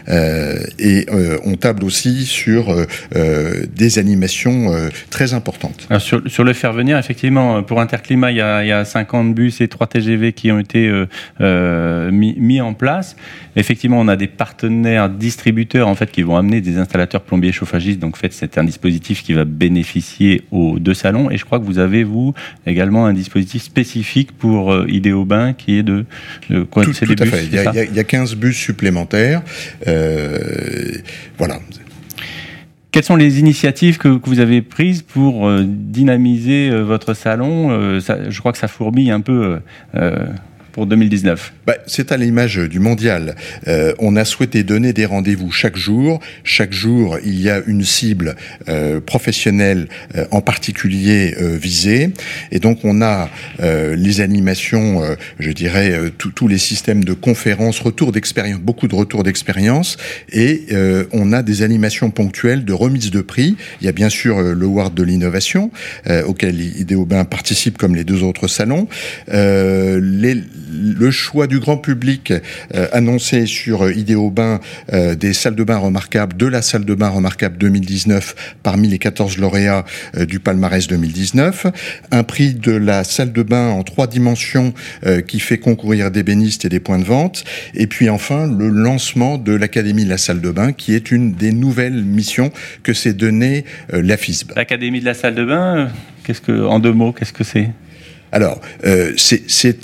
Euh, 0.10 0.58
et 0.80 1.06
on 1.44 1.56
table 1.56 1.84
aussi 1.84 2.26
sur 2.26 2.76
des 3.14 4.00
animations 4.00 4.72
très 5.10 5.34
importantes. 5.34 5.88
sur, 6.00 6.44
le 6.44 6.54
faire 6.54 6.74
venir, 6.74 6.98
effectivement, 6.98 7.64
pour 7.64 7.82
Interclimat, 7.82 8.32
il 8.32 8.38
y 8.38 8.42
a, 8.42 8.64
il 8.64 8.68
y 8.68 8.72
a 8.72 8.86
50 8.86 9.34
bus 9.34 9.62
et 9.62 9.68
3 9.68 9.88
TGV 9.88 10.34
qui 10.34 10.52
ont 10.52 10.60
été 10.60 10.92
mis, 11.40 12.62
en 12.62 12.74
place. 12.74 13.16
Effectivement, 13.56 14.00
on 14.00 14.08
a 14.08 14.16
des 14.16 14.28
partenaires 14.28 15.10
distributeurs 15.10 15.88
en 15.88 15.96
fait 15.96 16.12
qui 16.12 16.22
vont 16.22 16.38
amener 16.38 16.62
des 16.62 16.78
installateurs 16.78 17.22
plombiers 17.22 17.52
chauffagistes. 17.52 18.00
Donc, 18.00 18.16
en 18.16 18.20
fait, 18.20 18.34
c'est 18.34 18.58
un 18.58 18.64
dispositif 18.64 19.24
qui 19.24 19.34
va 19.34 19.46
bénéficier 19.46 20.44
aux 20.52 20.80
deux 20.80 20.94
salons. 20.94 21.32
Et 21.32 21.38
je 21.38 21.46
crois 21.46 21.60
que 21.60 21.66
vous 21.66 21.80
avez 21.80 22.04
vous 22.04 22.34
également 22.66 23.06
un 23.06 23.14
dispositif 23.14 23.64
spécifique 23.64 24.32
pour 24.32 24.74
bain 25.26 25.54
qui 25.54 25.78
est 25.78 25.84
de, 25.84 26.06
quoi 26.70 26.84
Tout, 26.84 26.92
à 26.92 27.26
fait. 27.26 27.46
Il 27.46 27.54
y, 27.96 28.00
a, 28.00 28.04
15 28.04 28.36
bus 28.36 28.56
supplémentaires. 28.56 29.42
Euh, 29.88 30.38
voilà. 31.38 31.60
Quelles 32.92 33.04
sont 33.04 33.16
les 33.16 33.40
initiatives 33.40 33.98
que, 33.98 34.08
vous 34.08 34.40
avez 34.40 34.62
prises 34.62 35.02
pour 35.02 35.48
euh, 35.48 35.64
dynamiser 35.66 36.70
euh, 36.70 36.82
votre 36.82 37.14
salon? 37.14 38.00
Je 38.00 38.40
crois 38.40 38.52
que 38.52 38.58
ça 38.58 38.68
fourmille 38.68 39.12
un 39.12 39.22
peu 39.22 39.60
2019 40.86 41.54
bah, 41.66 41.76
C'est 41.88 42.12
à 42.12 42.18
l'image 42.18 42.58
du 42.58 42.80
mondial. 42.80 43.36
Euh, 43.68 43.94
on 44.00 44.16
a 44.16 44.26
souhaité 44.26 44.64
donner 44.64 44.94
des 44.94 45.06
rendez-vous 45.06 45.52
chaque 45.52 45.78
jour. 45.78 46.20
Chaque 46.44 46.74
jour, 46.74 47.18
il 47.24 47.42
y 47.42 47.50
a 47.50 47.62
une 47.68 47.84
cible 47.84 48.36
euh, 48.70 49.00
professionnelle 49.02 49.88
euh, 50.16 50.26
en 50.32 50.42
particulier 50.42 51.36
visée. 51.38 52.12
Et 52.52 52.60
donc, 52.60 52.80
on 52.84 53.02
a 53.02 53.30
les 53.60 54.22
animations, 54.22 55.02
je 55.40 55.52
dirais, 55.52 56.12
tous 56.18 56.48
les 56.48 56.58
systèmes 56.58 57.04
de 57.04 57.14
conférences, 57.14 57.80
retour 57.80 58.12
d'expérience, 58.12 58.60
beaucoup 58.60 58.88
de 58.88 58.96
retours 58.96 59.24
d'expérience. 59.24 59.98
Et 60.32 60.68
on 61.12 61.34
a 61.34 61.44
des 61.44 61.62
animations 61.62 62.10
ponctuelles 62.12 62.66
de 62.66 62.74
remise 62.74 63.12
de 63.12 63.22
prix. 63.22 63.56
Il 63.82 63.86
y 63.86 63.88
a 63.88 63.92
bien 63.92 64.10
sûr 64.10 64.42
le 64.42 64.66
Ward 64.66 64.94
de 64.94 65.04
l'innovation, 65.04 65.72
auquel 66.26 66.60
Idéobain 66.62 67.26
participe 67.26 67.78
comme 67.78 67.96
les 67.96 68.04
deux 68.04 68.24
autres 68.24 68.48
salons. 68.48 68.88
les, 69.28 70.38
le 70.70 71.12
choix 71.12 71.48
du 71.48 71.60
grand 71.60 71.78
public 71.78 72.34
euh, 72.76 72.88
annoncé 72.92 73.46
sur 73.46 73.86
euh, 73.86 73.94
Idéobain 73.94 74.60
euh, 74.94 75.16
des 75.16 75.34
salles 75.34 75.56
de 75.56 75.64
bain 75.64 75.78
remarquables, 75.78 76.36
de 76.36 76.46
la 76.46 76.62
salle 76.62 76.86
de 76.86 76.94
bain 76.94 77.10
remarquable 77.10 77.58
2019 77.58 78.56
parmi 78.64 78.88
les 78.88 79.00
14 79.00 79.38
lauréats 79.38 79.86
du 80.28 80.40
palmarès 80.40 80.88
2019, 80.88 81.68
un 82.12 82.24
prix 82.24 82.54
de 82.54 82.72
la 82.72 83.04
salle 83.04 83.32
de 83.32 83.44
bain 83.44 83.70
en 83.70 83.84
trois 83.84 84.08
dimensions 84.08 84.74
qui 85.28 85.40
fait 85.40 85.58
concourir 85.58 86.12
des 86.12 86.24
bénistes 86.24 86.66
et 86.66 86.70
des 86.70 86.80
points 86.80 87.00
de 87.00 87.04
vente, 87.04 87.44
et 87.74 87.88
puis 87.88 88.10
enfin 88.10 88.48
le 88.48 88.70
lancement 88.70 89.38
de 89.38 89.54
l'Académie 89.54 90.06
de 90.06 90.10
la 90.10 90.18
salle 90.18 90.42
de 90.42 90.52
bain 90.52 90.74
qui 90.74 90.94
est 90.94 91.12
une 91.12 91.34
des 91.34 91.52
nouvelles 91.52 92.04
missions 92.04 92.52
que 92.84 92.94
s'est 92.94 93.14
donnée 93.14 93.66
la 93.92 94.18
FISB. 94.18 94.54
L'Académie 94.56 95.00
de 95.00 95.06
la 95.06 95.14
salle 95.14 95.36
de 95.36 95.46
bain, 95.46 95.90
qu'est-ce 96.24 96.42
que, 96.42 96.66
en 96.66 96.80
deux 96.80 96.94
mots, 96.94 97.14
qu'est-ce 97.14 97.34
que 97.34 97.44
c'est? 97.44 97.70
Alors, 98.32 98.60
euh, 98.86 99.14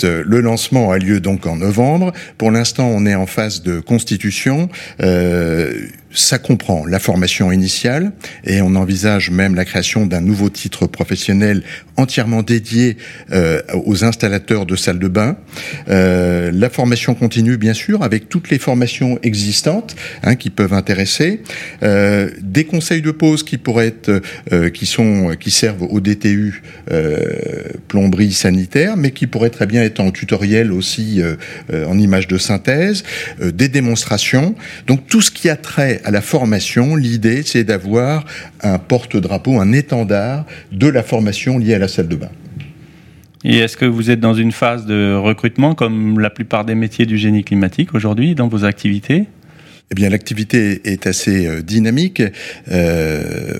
euh, 0.04 0.24
le 0.26 0.42
lancement 0.42 0.92
a 0.92 0.98
lieu 0.98 1.20
donc 1.20 1.46
en 1.46 1.56
novembre. 1.56 2.12
Pour 2.38 2.52
l'instant, 2.52 2.88
on 2.88 3.06
est 3.06 3.16
en 3.16 3.26
phase 3.26 3.62
de 3.62 3.80
constitution. 3.80 4.70
Euh, 5.02 5.88
ça 6.14 6.38
comprend 6.38 6.86
la 6.86 7.00
formation 7.00 7.52
initiale 7.52 8.12
et 8.44 8.62
on 8.62 8.76
envisage 8.76 9.32
même 9.32 9.56
la 9.56 9.66
création 9.66 10.06
d'un 10.06 10.22
nouveau 10.22 10.50
titre 10.50 10.88
professionnel 10.88 11.64
entièrement 11.98 12.42
dédié 12.42 12.98
euh, 13.32 13.62
aux 13.86 14.04
installateurs 14.04 14.66
de 14.66 14.76
salles 14.76 15.00
de 15.00 15.08
bain. 15.08 15.38
Euh, 15.90 16.52
la 16.54 16.70
formation 16.70 17.16
continue, 17.16 17.58
bien 17.58 17.74
sûr, 17.74 18.04
avec 18.04 18.30
toutes 18.30 18.50
les 18.50 18.60
formations 18.60 19.20
existantes 19.24 19.96
hein, 20.24 20.36
qui 20.36 20.50
peuvent 20.50 20.74
intéresser. 20.74 21.42
Euh, 21.84 22.30
des 22.42 22.66
conseils 22.66 23.02
de 23.02 23.12
pause 23.12 23.44
qui 23.44 23.58
pourraient 23.58 23.88
être, 23.88 24.22
qui 24.70 24.86
sont, 24.86 25.36
qui 25.40 25.52
servent 25.52 25.84
au 25.84 26.00
DTU 26.00 26.62
plomberie 27.88 28.34
sanitaire, 28.34 28.98
mais 28.98 29.12
qui 29.12 29.28
pourraient 29.28 29.50
très 29.50 29.66
bien 29.66 29.84
être 29.84 30.00
en 30.00 30.12
tutoriel 30.12 30.72
aussi 30.72 31.22
en 31.72 31.98
image 31.98 32.28
de 32.28 32.38
synthèse. 32.38 33.04
des 33.42 33.68
démonstrations. 33.68 34.56
Donc 34.88 35.08
tout 35.08 35.22
ce 35.22 35.32
qui 35.32 35.50
a 35.50 35.56
trait 35.56 36.02
à 36.04 36.12
la 36.12 36.22
formation, 36.22 36.96
l'idée, 36.96 37.44
c'est 37.44 37.64
d'avoir 37.64 38.26
un 38.62 38.78
porte-drapeau, 38.78 39.60
un 39.60 39.72
étendard 39.72 40.46
de 40.72 40.88
la 40.88 41.04
formation 41.04 41.58
liée 41.58 41.74
à 41.74 41.80
la 41.80 41.88
salle 41.88 42.08
de 42.08 42.16
bain. 42.16 42.30
Et 43.44 43.58
est-ce 43.58 43.76
que 43.76 43.86
vous 43.86 44.10
êtes 44.10 44.22
dans 44.22 44.34
une 44.34 44.54
phase 44.54 44.86
de 44.86 45.16
recrutement 45.16 45.76
comme 45.76 46.20
la 46.20 46.30
plupart 46.30 46.64
des 46.64 46.76
métiers 46.76 47.06
du 47.06 47.18
génie 47.18 47.44
climatique 47.44 47.94
aujourd'hui 47.94 48.36
dans 48.36 48.48
vos 48.48 48.64
activités? 48.64 49.26
Eh 49.94 49.96
bien, 49.96 50.10
l'activité 50.10 50.82
est 50.92 51.06
assez 51.06 51.46
euh, 51.46 51.62
dynamique. 51.62 52.24
Euh, 52.72 53.60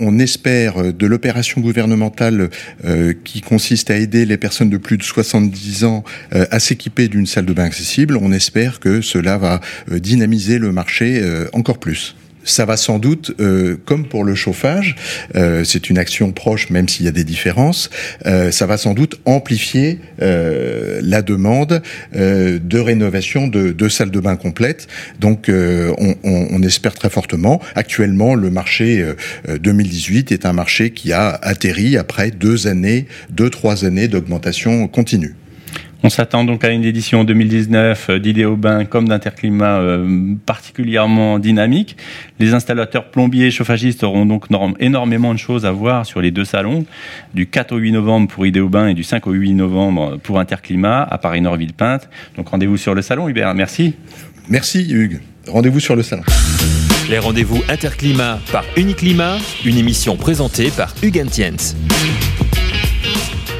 on, 0.00 0.18
espère 0.18 0.92
de 0.92 1.06
l'opération 1.06 1.60
gouvernementale 1.60 2.50
euh, 2.84 3.14
qui 3.22 3.42
consiste 3.42 3.88
à 3.92 3.96
aider 3.96 4.26
les 4.26 4.38
personnes 4.38 4.70
de 4.70 4.76
plus 4.76 4.98
de 4.98 5.04
70 5.04 5.84
ans 5.84 6.02
à 6.32 6.58
s'équiper 6.58 7.06
d'une 7.06 7.26
salle 7.26 7.46
de 7.46 7.52
bain 7.52 7.62
accessible. 7.62 8.16
On 8.16 8.32
espère 8.32 8.80
que 8.80 9.00
cela 9.00 9.38
va 9.38 9.60
dynamiser 9.88 10.58
le 10.58 10.72
marché 10.72 11.22
encore 11.52 11.78
plus 11.78 12.16
ça 12.50 12.64
va 12.64 12.76
sans 12.76 12.98
doute, 12.98 13.32
euh, 13.40 13.76
comme 13.84 14.06
pour 14.06 14.24
le 14.24 14.34
chauffage, 14.34 14.96
euh, 15.36 15.64
c'est 15.64 15.90
une 15.90 15.98
action 15.98 16.32
proche, 16.32 16.70
même 16.70 16.88
s'il 16.88 17.04
y 17.06 17.08
a 17.08 17.12
des 17.12 17.24
différences, 17.24 17.90
euh, 18.26 18.50
ça 18.50 18.66
va 18.66 18.76
sans 18.76 18.94
doute 18.94 19.20
amplifier 19.24 20.00
la 20.18 21.22
demande 21.22 21.82
de 22.14 22.78
rénovation 22.78 23.46
de, 23.46 23.88
salles 23.88 24.10
de 24.10 24.20
bain 24.20 24.36
complètes. 24.36 24.86
Donc, 25.20 25.48
on, 25.48 26.16
on, 26.24 26.62
espère 26.62 26.94
très 26.94 27.10
fortement. 27.10 27.60
Actuellement, 27.74 28.34
le 28.34 28.50
marché 28.50 29.04
2018 29.48 30.32
est 30.32 30.46
un 30.46 30.52
marché 30.52 30.90
qui 30.90 31.12
a 31.12 31.30
atterri 31.42 31.96
après 31.96 32.30
deux 32.30 32.66
années, 32.66 33.06
deux 33.30 33.50
trois 33.50 33.84
années 33.84 34.08
d'augmentation 34.08 34.88
continue. 34.88 35.34
On 36.04 36.10
s'attend 36.10 36.44
donc 36.44 36.62
à 36.62 36.70
une 36.70 36.84
édition 36.84 37.24
2019 37.24 38.12
d'Idéobain 38.20 38.84
comme 38.84 39.08
d'Interclimat 39.08 39.78
euh, 39.78 40.34
particulièrement 40.46 41.40
dynamique. 41.40 41.96
Les 42.38 42.54
installateurs 42.54 43.10
plombiers 43.10 43.46
et 43.46 43.50
chauffagistes 43.50 44.04
auront 44.04 44.24
donc 44.24 44.46
énormément 44.78 45.34
de 45.34 45.38
choses 45.38 45.66
à 45.66 45.72
voir 45.72 46.06
sur 46.06 46.20
les 46.20 46.30
deux 46.30 46.44
salons, 46.44 46.86
du 47.34 47.48
4 47.48 47.72
au 47.72 47.78
8 47.78 47.92
novembre 47.92 48.28
pour 48.28 48.46
Idéobain 48.46 48.88
et 48.88 48.94
du 48.94 49.02
5 49.02 49.26
au 49.26 49.32
8 49.32 49.54
novembre 49.54 50.18
pour 50.22 50.38
Interclimat 50.38 51.02
à 51.02 51.18
Paris-Nord-Villepinte. 51.18 52.08
Donc 52.36 52.48
rendez-vous 52.48 52.76
sur 52.76 52.94
le 52.94 53.02
salon, 53.02 53.28
Hubert. 53.28 53.52
Merci. 53.54 53.94
Merci 54.48 54.88
Hugues. 54.90 55.20
Rendez-vous 55.48 55.80
sur 55.80 55.96
le 55.96 56.02
salon. 56.02 56.22
Les 57.10 57.18
rendez-vous 57.18 57.62
Interclimat 57.68 58.38
par 58.52 58.64
Uniclimat, 58.76 59.38
une 59.64 59.78
émission 59.78 60.16
présentée 60.16 60.70
par 60.70 60.94
Hugues 61.02 61.22
Entiens. 61.26 61.56